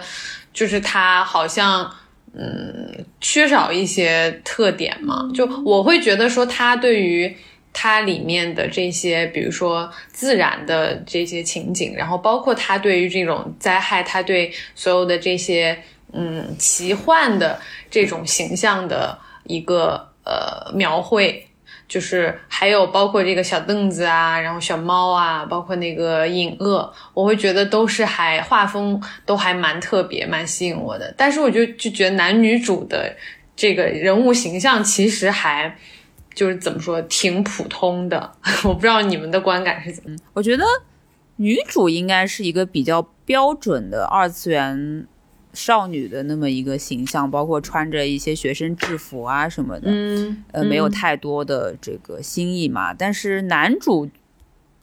[0.53, 1.91] 就是他好像
[2.35, 5.27] 嗯缺少一些特点吗？
[5.33, 7.35] 就我会觉得说他对于
[7.71, 15.75] 它里面的这些，比如说自然的这些情景，然后包括他对于这种灾害，他对所有的这些。
[16.13, 17.59] 嗯，奇幻的
[17.89, 21.47] 这种形象的一个呃描绘，
[21.87, 31.13] 就是还有包括这个小凳子啊，然后小猫啊，包括那个隐恶，我会觉得都是还画风都还蛮特别，蛮吸引我的。
[31.17, 33.11] 但是我就就觉得男女主的
[33.55, 35.75] 这个人物形象其实还
[36.35, 38.31] 就是怎么说挺普通的，
[38.63, 40.15] 我不知道你们的观感是怎么。
[40.33, 40.63] 我觉得
[41.37, 45.07] 女主应该是一个比较标准的二次元。
[45.53, 52.93] 少女的那么一个形象，包括穿着一些学生制服啊什么的，嗯，呃，没有太多的这个新意嘛。
[52.93, 54.09] 但是男主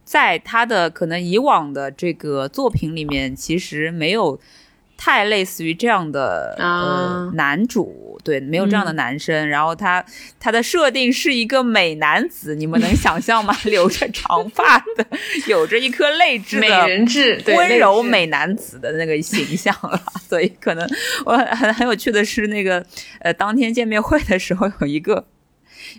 [0.05, 4.41] 在他的可能以往的这个作品里面，其实没有。
[5.03, 9.49] 太类似于这样的呃男主，对，没有这样的男生。
[9.49, 10.05] 然后他
[10.39, 13.57] 他的设定是一个美男子，你们能想象吗？
[13.65, 15.07] 留着长发的，
[15.47, 19.99] 有着一颗泪痣的 美人痣，温柔美男子的那个形象了。
[20.29, 20.87] 所以可能
[21.25, 22.85] 我很很有趣的是，那个
[23.21, 25.25] 呃，当天见面会的时候，有一个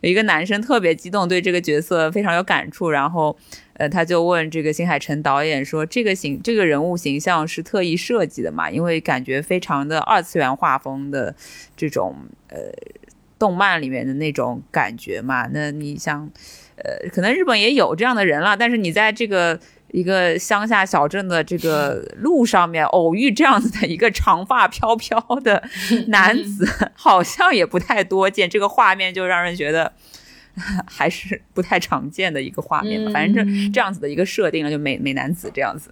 [0.01, 3.35] 有一个男生特别激动，对这个角色非常有感触，然后。
[3.81, 8.69] 呃，他就问这个新海诚导演说：“这个形这个人物形象是特意设计的嘛？
[8.69, 11.33] 因为感觉非常的二次元画风的
[11.75, 12.15] 这种
[12.49, 12.57] 呃
[13.39, 15.47] 动漫里面的那种感觉嘛。
[15.51, 16.29] 那你像
[16.75, 19.59] 呃，可能日本也有这样的人了，但是你在这个
[19.91, 25.63] 一个乡下小镇的这个路上面偶遇这样子的一个长发飘飘的
[26.09, 28.47] 男子， 好像也不太多见。
[28.47, 29.91] 这个画面就让人觉得。”
[30.85, 35.89] 还是不太常见的一个画面吧，反正这这样子的一个设定了，就美美男子这样子。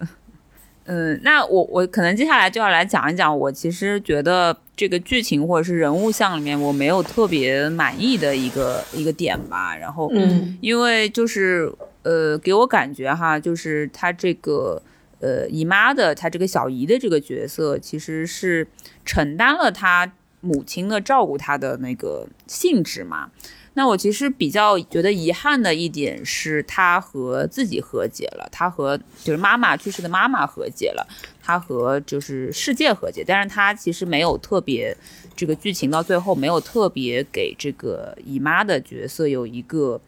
[0.84, 9.76] 嗯，那我我可能接下来就要来讲一讲，我其实觉得这个剧情或者是人物像里面我没有特别满意的一个一个点吧。
[9.76, 14.82] 然后，嗯，因为就是呃，给我感觉哈，就是他这个
[15.20, 18.66] 呃姨妈的，他这个小姨的这个角色，其实是
[19.04, 20.10] 承担了他
[20.40, 23.30] 母亲的照顾他的那个性质嘛。
[23.74, 31.06] 那我其实比较觉得遗憾的一点是，他和自己和解了，他和就是妈妈去世的妈妈和解了，
[31.40, 34.96] 他和就是世界和解，但是他其实没有特别
[35.36, 40.00] 这个剧情到最后没有特别给这个姨妈的角色有一个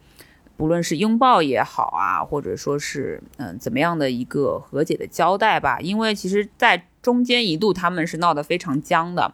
[0.57, 9.33] 不论是拥抱也好啊，或者说是嗯怎么样的一个和解的交代吧，因为其实，在中间一度他们是闹得非常僵的，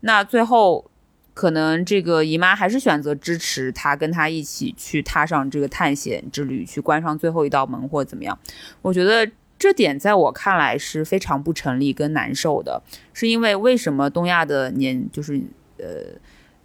[0.00, 0.90] 那最后
[1.34, 8.38] 可能这个姨妈还是选择支持他，跟他一起去踏上这个探险之旅，去关上最后一道门或怎么样。
[8.82, 12.82] 我觉得这点在我看来是非常不成立跟难受的，
[13.12, 15.40] 是因为为什么东亚的年就是
[15.78, 16.18] 呃。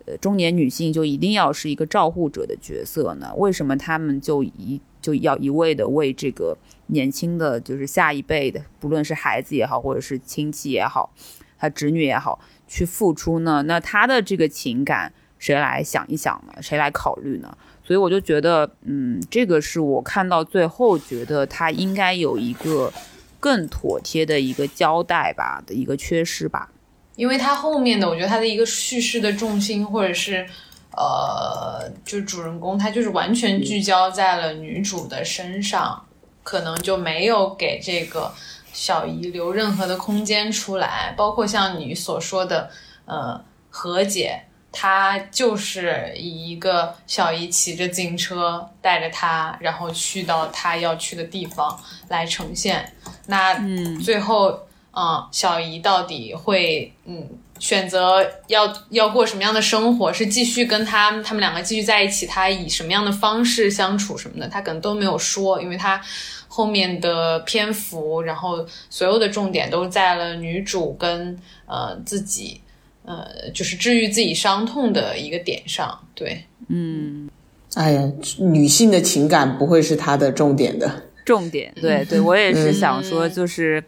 [0.10, 3.30] 呃，中年女性就一定要是一个照护者的角色呢？
[3.36, 11.14] 为什么他们就一就要一味的为这个年轻的就是下一辈的，不论是孩子也好，或者是亲戚也好，
[11.60, 13.64] 他侄女也好，去付出呢？
[13.64, 16.54] 那他的这个情感谁来想一想呢？
[16.62, 17.58] 谁来考虑呢？
[17.84, 22.92] 所以我就觉得，嗯，这个是我看到最后觉得他应该有一个
[23.40, 26.70] 更妥帖的一个交代吧的一个缺失吧。
[27.16, 30.46] 因为他后面的，我觉得他的一个叙事的重心，或者是，
[30.92, 36.06] 呃，就是主人公，他就是完全聚焦在了女主的身上，
[36.44, 38.32] 可能就没有给这个
[38.78, 41.14] 小姨留任何的空间出来。
[41.18, 42.70] 包括像你所说的，
[43.06, 51.78] 呃，和解，他就是以一个小姨骑着自行车带着他，然后去到他要去的地方
[52.08, 52.94] 来呈现。
[53.26, 53.60] 那
[54.04, 54.60] 最后。
[55.00, 57.24] 嗯，小姨到底会嗯
[57.60, 60.12] 选择要要过什么样的生活？
[60.12, 62.26] 是继续跟他他们两个继续在一起？
[62.26, 64.48] 他以什么样的方式相处什么的？
[64.48, 66.02] 他可能都没有说，因为他
[66.48, 72.62] 后面的篇幅，然后所有的重点都在了女主跟呃自己
[73.04, 76.00] 呃就是治愈自己伤痛的一个点上。
[76.16, 77.30] 对，嗯，
[77.76, 81.74] 哎呀，女性的情感不会是他的重点的重点。
[81.76, 83.84] 对对，我也是想说，就是。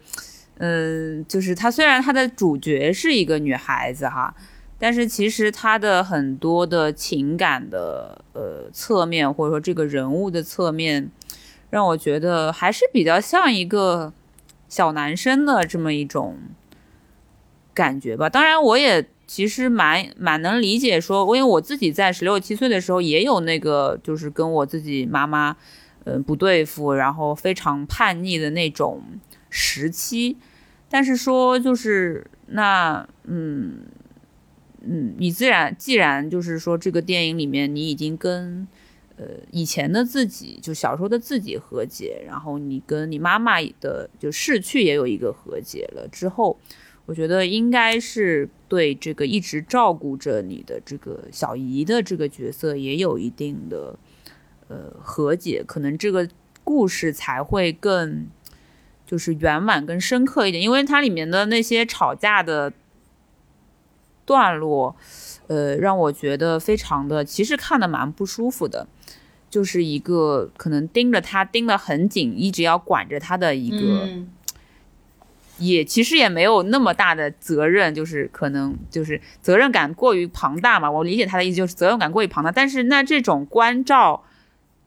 [0.62, 4.34] 嗯，就是她虽然她的主角是一个女孩子哈，
[4.78, 11.10] 但是其实她的很多的情感的呃侧面，或者说这个人物的侧面，
[11.70, 14.12] 让我觉得还是比较像一个
[14.68, 16.36] 小男生的这么一种
[17.72, 18.28] 感觉吧。
[18.28, 25.56] 当然，我也其实蛮蛮能理解，说因为我自己在十六七岁的时候也有那个，就是跟我自己妈妈
[26.04, 29.02] 嗯不对付，然后非常叛逆的那种
[29.48, 30.36] 时期。
[30.88, 33.82] 但是说就是那嗯
[34.82, 38.66] 嗯，你自然既然就是说这个电影里面你已经跟
[39.20, 46.58] 呃以前的自己就小时候的自己和解，然后你跟你妈妈的就逝去也有一个和解了之后，
[47.04, 53.98] 我觉得应该是对这个一直照顾着你的这个小姨的这个角色也有一定的
[54.68, 56.26] 呃和解，可能这个
[56.64, 58.26] 故事才会更。
[59.06, 62.72] 就是圆满跟深刻一点，因为它里面的那些吵架的
[64.24, 64.94] 段落，
[65.48, 68.86] 呃，让我觉得非常的，其实看的蛮不舒服的。
[69.50, 74.08] 就是一个可能盯着他盯得很紧，一直要管着他的一个，
[75.58, 80.90] 也其实也没有那么大的责任，就是可能就是责任感过于庞大嘛。
[80.90, 84.24] 我理解他的意思就是责任感过于庞大，但是那这种关照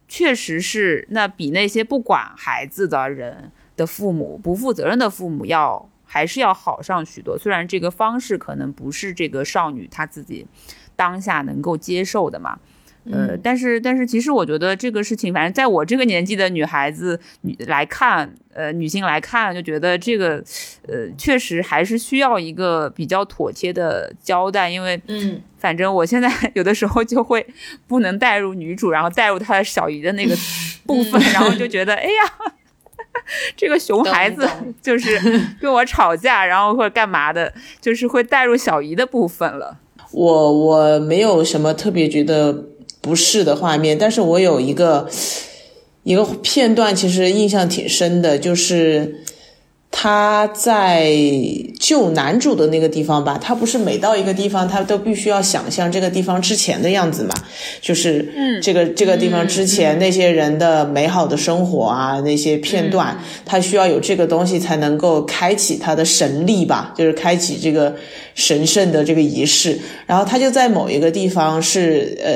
[0.07, 3.51] 确实是那比那些不管孩子的人。
[3.75, 10.45] 的父母不负责任的父母要还是要好上许多，虽然这个方式可能不是这个少女她自己
[10.95, 12.59] 当下能够接受的嘛，
[13.11, 20.43] 呃，但是但是其实我觉得这个事情，反正在我这个年纪的女孩子女来看，呃，女性来看，就觉得这个
[20.87, 27.45] 呃确实还是需要一个比较妥帖的交代，因为嗯，反正我现在 有的时候就会
[27.87, 30.35] 不能带入女主，然后带入她的小姨的那个
[30.87, 32.53] 部分，然后就觉得哎呀。
[33.55, 34.47] 这个熊孩子
[34.81, 35.19] 就是
[35.61, 39.77] 跟我吵架，然后或者干嘛的，就是会带入小姨的部分了。
[40.11, 42.51] 我我没有什么特别觉得
[43.03, 45.07] 不适的画面，但是我有一个
[46.01, 49.17] 一个片段，其实印象挺深的，就是。
[49.95, 51.13] 他在
[51.79, 57.29] 救男主的那个地方吧，他不是每到一个地方，他都必须要想象这个地方之前的样子嘛？
[57.79, 63.15] 就是，嗯，这个这个地方之前那些人的美好的生活啊，那些片段，
[63.45, 66.91] 他需要有这个东西才能够开启他的神力吧？
[66.97, 67.95] 就是开启这个
[68.33, 69.79] 神圣的这个仪式。
[70.07, 72.33] 然后他就在某一个地方是，呃，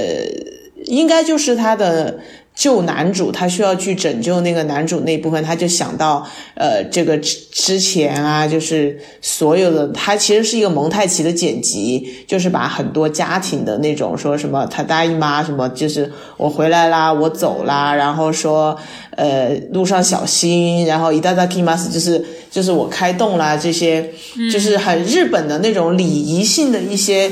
[0.88, 2.20] 应该就是他的。
[2.58, 18.76] 救男主，他需要去拯救那个男主那部分，他就想到，呃，这个之之前啊，就是所有的，他其实是一个蒙太奇的剪辑，就是把很多家庭的那种说什么他大姨妈什么，就是我回来啦，我走啦，然后说，
[19.12, 24.10] 呃，路上小心，然后一大大 kimas 就是就是我开动啦，这些
[24.52, 27.32] 就是很日本的那种礼仪性的一些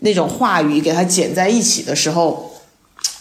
[0.00, 2.45] 那种话语，给他剪在一起的时候。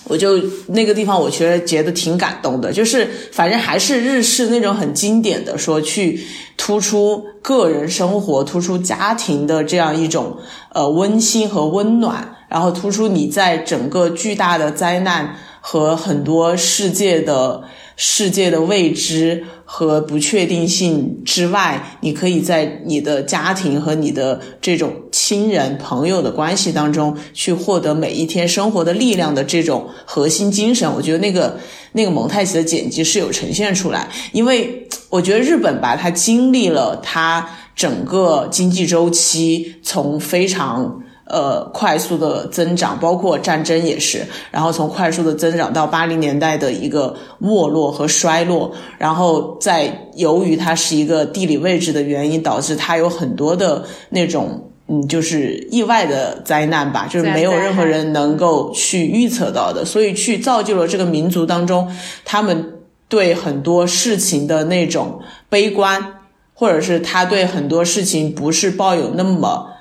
[0.08, 6.20] 我就那个地方，我觉得觉得挺感动的，就是反正还是日式那种很经典的，说去
[6.58, 10.38] 突出个人生活、突出家庭的这样一种
[10.72, 17.64] 呃温馨和温暖，然后突出你在整个巨大的灾难和很多世界的
[17.96, 19.46] 世界的未知。
[19.68, 30.88] 和不确定性之外，你可以在你的家庭和你的这种亲人朋友的关系当中，去获得每一天生活的力量的这种核心精神。
[30.94, 31.58] 我觉得那个
[31.94, 41.02] 那个蒙太奇的剪辑是有呈现出来，因为我觉得日本吧，它经历了它整个经济周期，从非常。
[41.28, 61.92] 呃，快速的增长，包括战争也是，然后从快速的增长到八零年代的一个没落和衰落，然后在由于它是一个地理位置的原因，导致它有很多的那种嗯，就是意外的灾难吧，就是没有任何人能够去预测到的，所以去造就了这个民族当中，
[62.24, 62.74] 他们
[63.10, 65.20] 对很多事情的那种
[65.50, 66.20] 悲观，
[66.54, 69.72] 或者是他对很多事情不是抱有那么。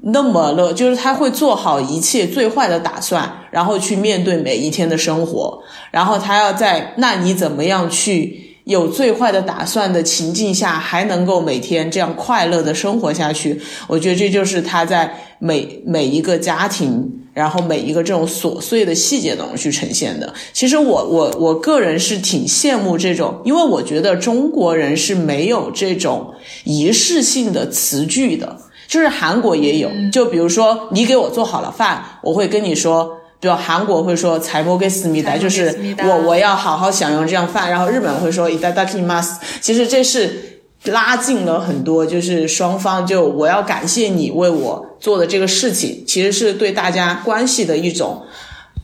[0.00, 13.60] 那么了，就是他会做好一切最坏的打算，然后去面对每一天的生活，然后他要在那你怎么样去有最坏的打算的情境下，还能够每天这样快乐的生活下去？
[13.86, 20.32] 我觉得这就是他在每每一个家庭，然后每一个这种琐碎的细节当中去呈现的。
[20.54, 26.32] 其实我我我个人是挺羡慕这种，因为我觉得中国人是没有这种
[26.64, 28.56] 仪式性的词句的。
[28.88, 37.70] 就是韩国也有，就比如说你给我做好了饭，我会跟你说，比如韩国会说财帛给思密达，就是我我要好好享用这样饭。
[37.70, 48.22] 然后日本会说伊达达基马斯，其实这是拉近了很多，就是双方就我要感谢你为我做的这个事情，其实是对大家关系的一种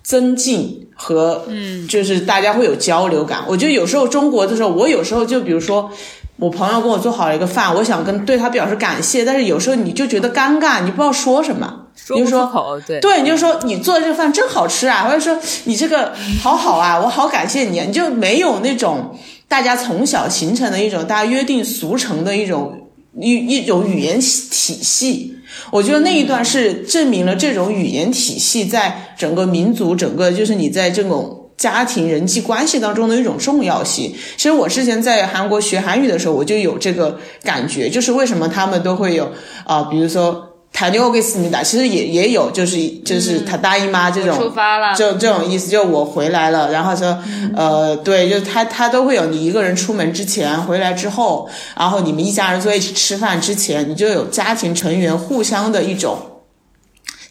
[0.02, 3.44] 增进和嗯，就是大家会有交流感。
[3.46, 5.90] 我觉得有时候中国的时候，我有时候就比如说。
[6.38, 22.72] 我朋友给我做好了一个饭，我想跟对他表示感谢，但是有时候你就觉得尴尬，你不知道说什么，说不出口，对，对，你就说你做的这个饭真好吃啊，或者说你这个好好啊，我好感谢你，啊你就没有那种大家从小形成的一种大家约定俗成的一种
[23.20, 25.34] 一一种语言体系。
[25.72, 31.37] 我觉得那一段是证明了这种语言体系在整个民族，整个就是你在这种。
[31.58, 34.14] 家庭人际关系当中的一种重要性。
[34.36, 39.30] 其实我之前在韩国学韩语的时候，我就有这个感觉，就是为什么他们都会有
[39.64, 47.18] 啊，比如说塔尼欧给思密达，其实也也有，就是就是他大姨妈这种，出发了，就这种意思，就我回来了，然后说
[47.56, 56.18] 呃，对，就他他都会有，你一个人出门之前，回来之后，然后你们一家人坐一起吃饭之前，你就有家庭成员互相的一种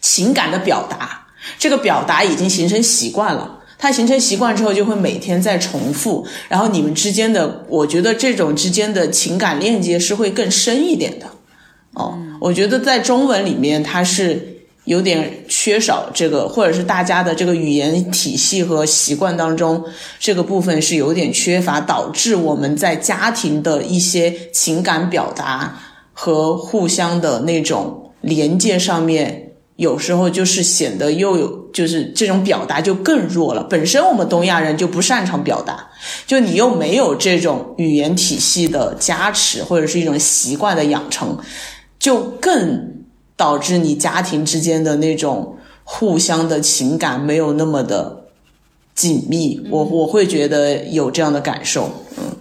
[0.02, 1.28] 情感的表达，
[1.58, 3.57] 这个表达已经形成习惯了。
[3.78, 11.26] 它形成习惯之后，就会每天在重复，然后你们之间的，我觉得这种之间的情感链接是会更深一点的。
[11.94, 19.84] 哦，我觉得在中文里面，它是有点缺少这个，或者是大家的这个语言体系和习惯当中，
[20.18, 25.78] 这个部分是有点缺乏，导致我们在家庭的一些情感表达
[26.12, 29.52] 和互相的那种连接上面。
[29.76, 33.62] 有时候就是显得又有，就是这种表达就更弱了。
[33.64, 35.88] 本身我们东亚人就不擅长表达，
[36.26, 41.38] 就你又没有这种语言体系的加持，或者是一种习惯的养成，
[41.98, 43.04] 就更
[43.36, 48.24] 导致你家庭之间的那种互相的情感没有那么的
[48.94, 49.66] 紧密。
[49.70, 51.90] 我我会觉得有这样的感受。
[52.16, 52.36] 嗯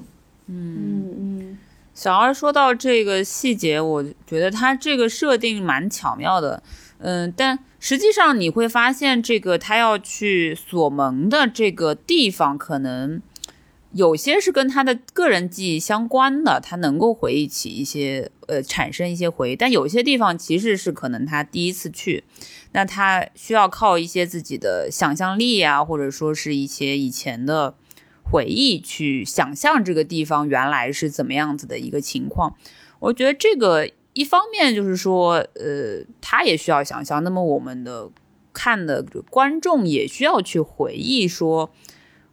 [0.47, 1.57] 嗯嗯。
[1.93, 6.61] 小二说到这个细节，我觉得他这个设定蛮巧妙的。
[6.99, 13.21] 嗯，但实际上你会发现，这个他要去锁门的这个地方，可能
[13.93, 19.55] 有些是跟他的个人记忆相关的，他能够回忆起一些，呃，产生一些回忆。
[19.55, 22.25] 但有些地方其实是可能他第一次去，
[22.73, 27.75] 那他需要靠一些自己的想象力啊，或者说是一些以前的
[28.21, 32.57] 回忆去想象这个地方原来是怎么样子的一个情况。
[32.99, 33.89] 我觉得这个。
[34.17, 38.09] 一方面就是说，呃，他也需要想象，那么我们的
[38.51, 41.69] 看的观众也需要去回忆，说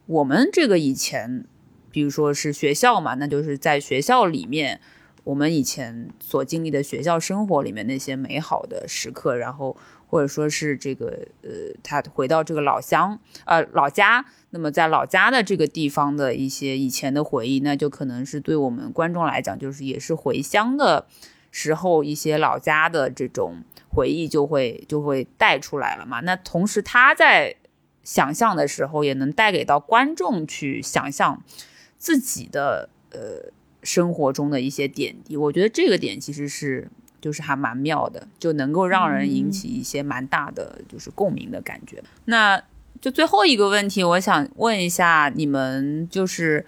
[0.07, 1.45] 我们这个以前，
[1.91, 4.81] 比如说是学校嘛，那就是在学校里面，
[5.25, 11.49] 我们以前所经历的学校生活里面那些美好的时刻，然后或者说是这个，呃，
[11.83, 21.05] 他回到这个老乡，呃，老家，那么在老家的这个地方的一些以前的回忆，那就可能是对我们观众来讲，就是也是回乡的。
[21.57, 26.19] 时候一些老家的这种回忆就会就会带出来了嘛。
[26.19, 27.55] 那同时他在
[28.03, 31.41] 想象的时候，也能带给到观众去想象
[31.97, 33.53] 自己的呃
[33.83, 35.37] 生活中的一些点滴。
[35.37, 36.89] 我觉得这个点其实是
[37.21, 42.03] 就是还蛮妙的，就能够让人引起一些蛮大的就是共鸣的感觉。
[42.25, 42.61] 那
[42.99, 46.65] 就最后一个问题，我想问一下你们，就是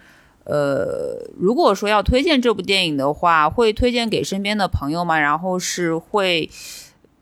[0.47, 5.19] 呃，如果说要推荐这部电影的话，会推荐给身边的朋友吗？
[5.19, 6.49] 然后是会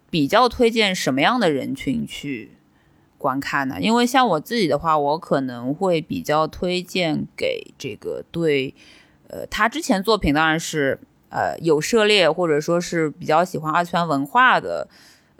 [0.09, 2.51] 比较推荐什么样的人群去？
[3.17, 3.77] 观看呢？
[3.81, 8.75] 因为像我自己的话，我可能会比较推荐给这个对，
[9.29, 10.99] 呃，他之前作品当然是
[11.29, 14.87] 呃有涉猎或者说是比较喜欢二次元文化的，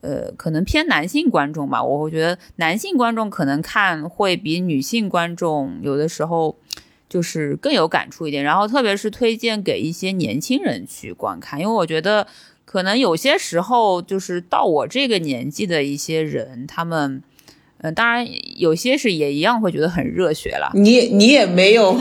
[0.02, 1.84] 呃，可能偏男性观众吧。
[1.84, 6.56] 我会觉得男性观众可能看会比女性观众有的时候
[7.16, 8.44] 就是更有感触一点。
[8.44, 12.28] 然后特别是推荐给一些年轻人去观看，因为我觉得
[12.66, 17.24] 可能有些时候就是到我这个年纪的一些人，他们。
[17.80, 18.26] 嗯，当然
[18.56, 20.72] 有些是也一样会觉得很热血了。
[20.74, 21.94] 你你也没有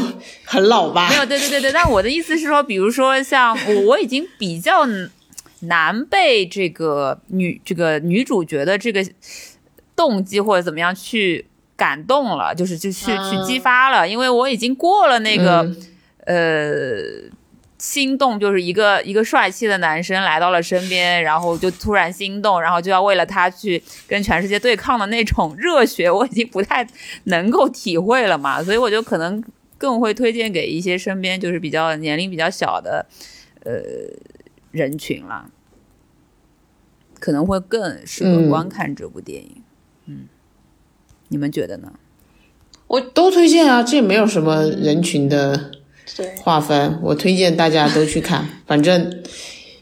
[0.44, 1.10] 很老吧？
[1.10, 1.72] 没有，对对对对。
[1.72, 4.86] 但我的意思是说，比如说像我，我已经比较
[5.60, 9.04] 难被这个女这个女主角的这个
[9.96, 11.44] 动机或者怎么样去
[11.76, 15.70] 感动了，就是就去去激发了，因为我已经过了那个
[16.26, 17.32] 呃。
[17.76, 26.86] 心动就是一个一个帅气的男生来到了身边， 然后就突然心动，然后就要为了他去跟全世界对抗的那种热血，我已经不太
[27.24, 29.42] 能够体会了嘛， 所以我就可能
[29.76, 33.04] 更会推荐给一些身边就是比较年龄比较小的
[33.64, 33.74] 呃
[34.70, 35.50] 人群了，
[37.20, 39.56] 可能会更适合观看这部电影。
[39.56, 39.62] 嗯，
[41.34, 41.88] 你们觉得呢？
[42.86, 45.72] 我都推荐啊，这没有什么人群的。
[46.44, 49.20] 划分，我推荐大家都去看， 反正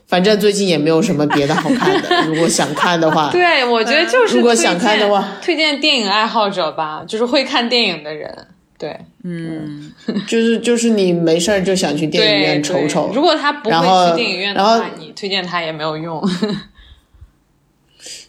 [0.07, 2.09] 反正最近也没有什么别的好看的。
[2.27, 8.47] 如果想看的话， 对我觉得就是如果想看的话，推荐电影爱好者吧，就是会看电影的人。
[8.79, 9.93] 对，嗯，
[10.27, 13.11] 就是就是你没事儿就想去电影院瞅瞅。
[13.13, 16.23] 如果他不会去电影院的话，你推荐他也没有用。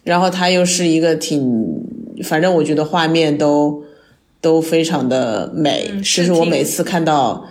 [0.04, 1.42] 然后他又是一个挺，
[2.24, 3.84] 反正我觉得画面都
[4.42, 7.48] 都非常的美，其实我每次看到。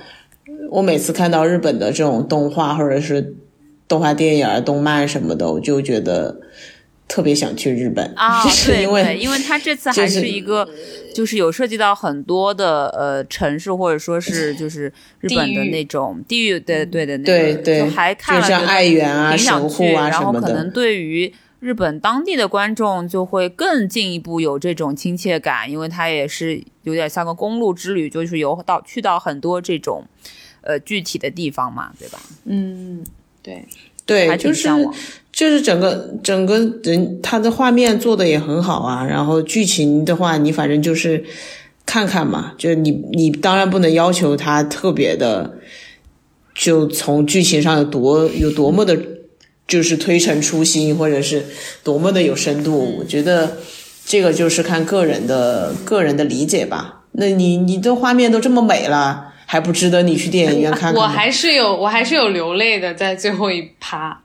[0.71, 3.35] 我每次看到日本的这种动画或者是
[3.87, 6.41] 动画电影、动漫什么的，我就觉得
[7.07, 8.43] 特别想去日本啊！
[8.49, 10.67] 是因为因为他这次还是一个，
[11.15, 14.91] 就是有涉及到很多的呃城市或者说是就是
[15.21, 21.31] 日本的那种地域对对的那对对，还看了像爱媛啊、神户啊什么的，然后可能对于
[21.63, 30.05] 日本当地的观众就会更进一步有这种亲切感，因为它也是有点像个公路之旅，就是有到去到很多这种。
[30.65, 32.21] 呃，具体的地方嘛，对吧？
[32.45, 33.05] 嗯，
[33.43, 33.67] 对，
[34.07, 34.69] 对，就是
[35.33, 39.05] 就是整个整个人，他的画面做的也很好啊。
[39.05, 41.25] 然后剧情的话，你反正就是
[41.85, 45.59] 看看嘛，就你你当然不能要求他特别的，
[46.55, 48.97] 就从剧情上有多有多么的，
[49.73, 51.47] 就是推陈出新，或者是
[51.83, 52.97] 多么的有深度。
[52.99, 53.57] 我觉得
[54.05, 57.05] 这个就是看个人的个人的理解吧。
[57.13, 59.29] 那你你的画面都这么美了。
[59.45, 60.95] 还不值得你去电影院看看？
[61.03, 64.19] 我还是有，我还是有流泪的，在最后一趴，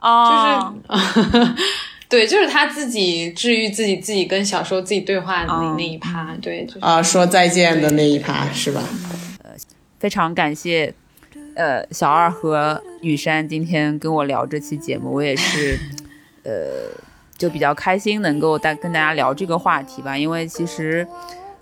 [0.88, 1.54] 就是
[2.08, 8.82] 对，就是他自己治愈自己，自己跟小时候自己对话的那那一趴，对，啊，说再见的那一趴是吧？
[9.44, 9.50] 呃，
[10.00, 10.94] 非常感谢，
[11.54, 15.78] 呃，小二和雨山今天跟我聊这期节目，我也是，
[16.42, 16.90] 呃，
[17.36, 21.06] 就比较开心能够带跟大家聊这个话题吧，因为其实。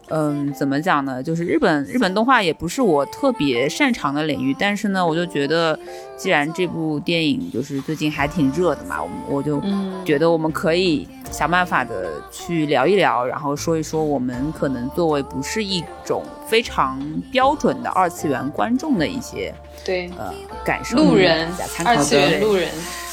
[0.08, 1.22] 嗯，怎么讲呢？
[1.22, 5.76] 就是日本日本动画也不是我特别擅长的领域，但是呢，我就觉得，
[6.16, 9.60] 既然这部电影就是最近还挺热的嘛，我我就
[10.04, 17.00] 觉得我们可以想办法的去聊一聊，然后说一说我们可能作为不是一种非常
[17.32, 19.52] 标准的二次元观众的一些
[19.84, 20.32] 对呃
[20.64, 20.96] 感受。
[20.96, 21.48] 路人，
[21.84, 22.68] 二次元路人，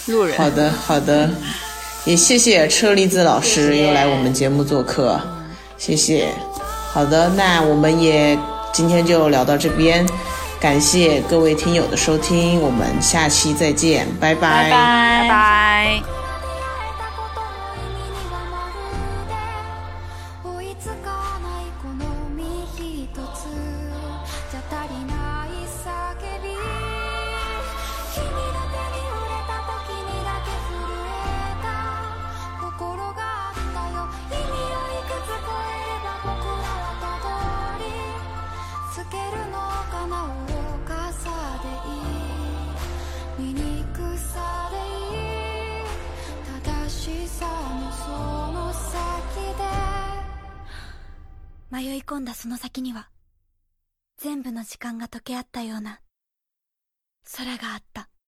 [0.07, 0.38] 路人。
[0.38, 1.28] 好的，好的，
[2.06, 5.20] 也谢谢车厘子老师又来我们节目做客，
[5.76, 6.30] 谢谢。
[6.94, 8.38] 好的，那我们也
[8.72, 10.06] 今天就聊到这边，
[10.60, 15.86] 感谢各位听友的收听，我们下期再见，拜拜，拜拜。
[15.95, 16.23] 迷
[52.06, 53.10] 込んだその先には、
[54.18, 56.02] 全部の時間が溶け合ったような、
[57.38, 58.12] 空があった。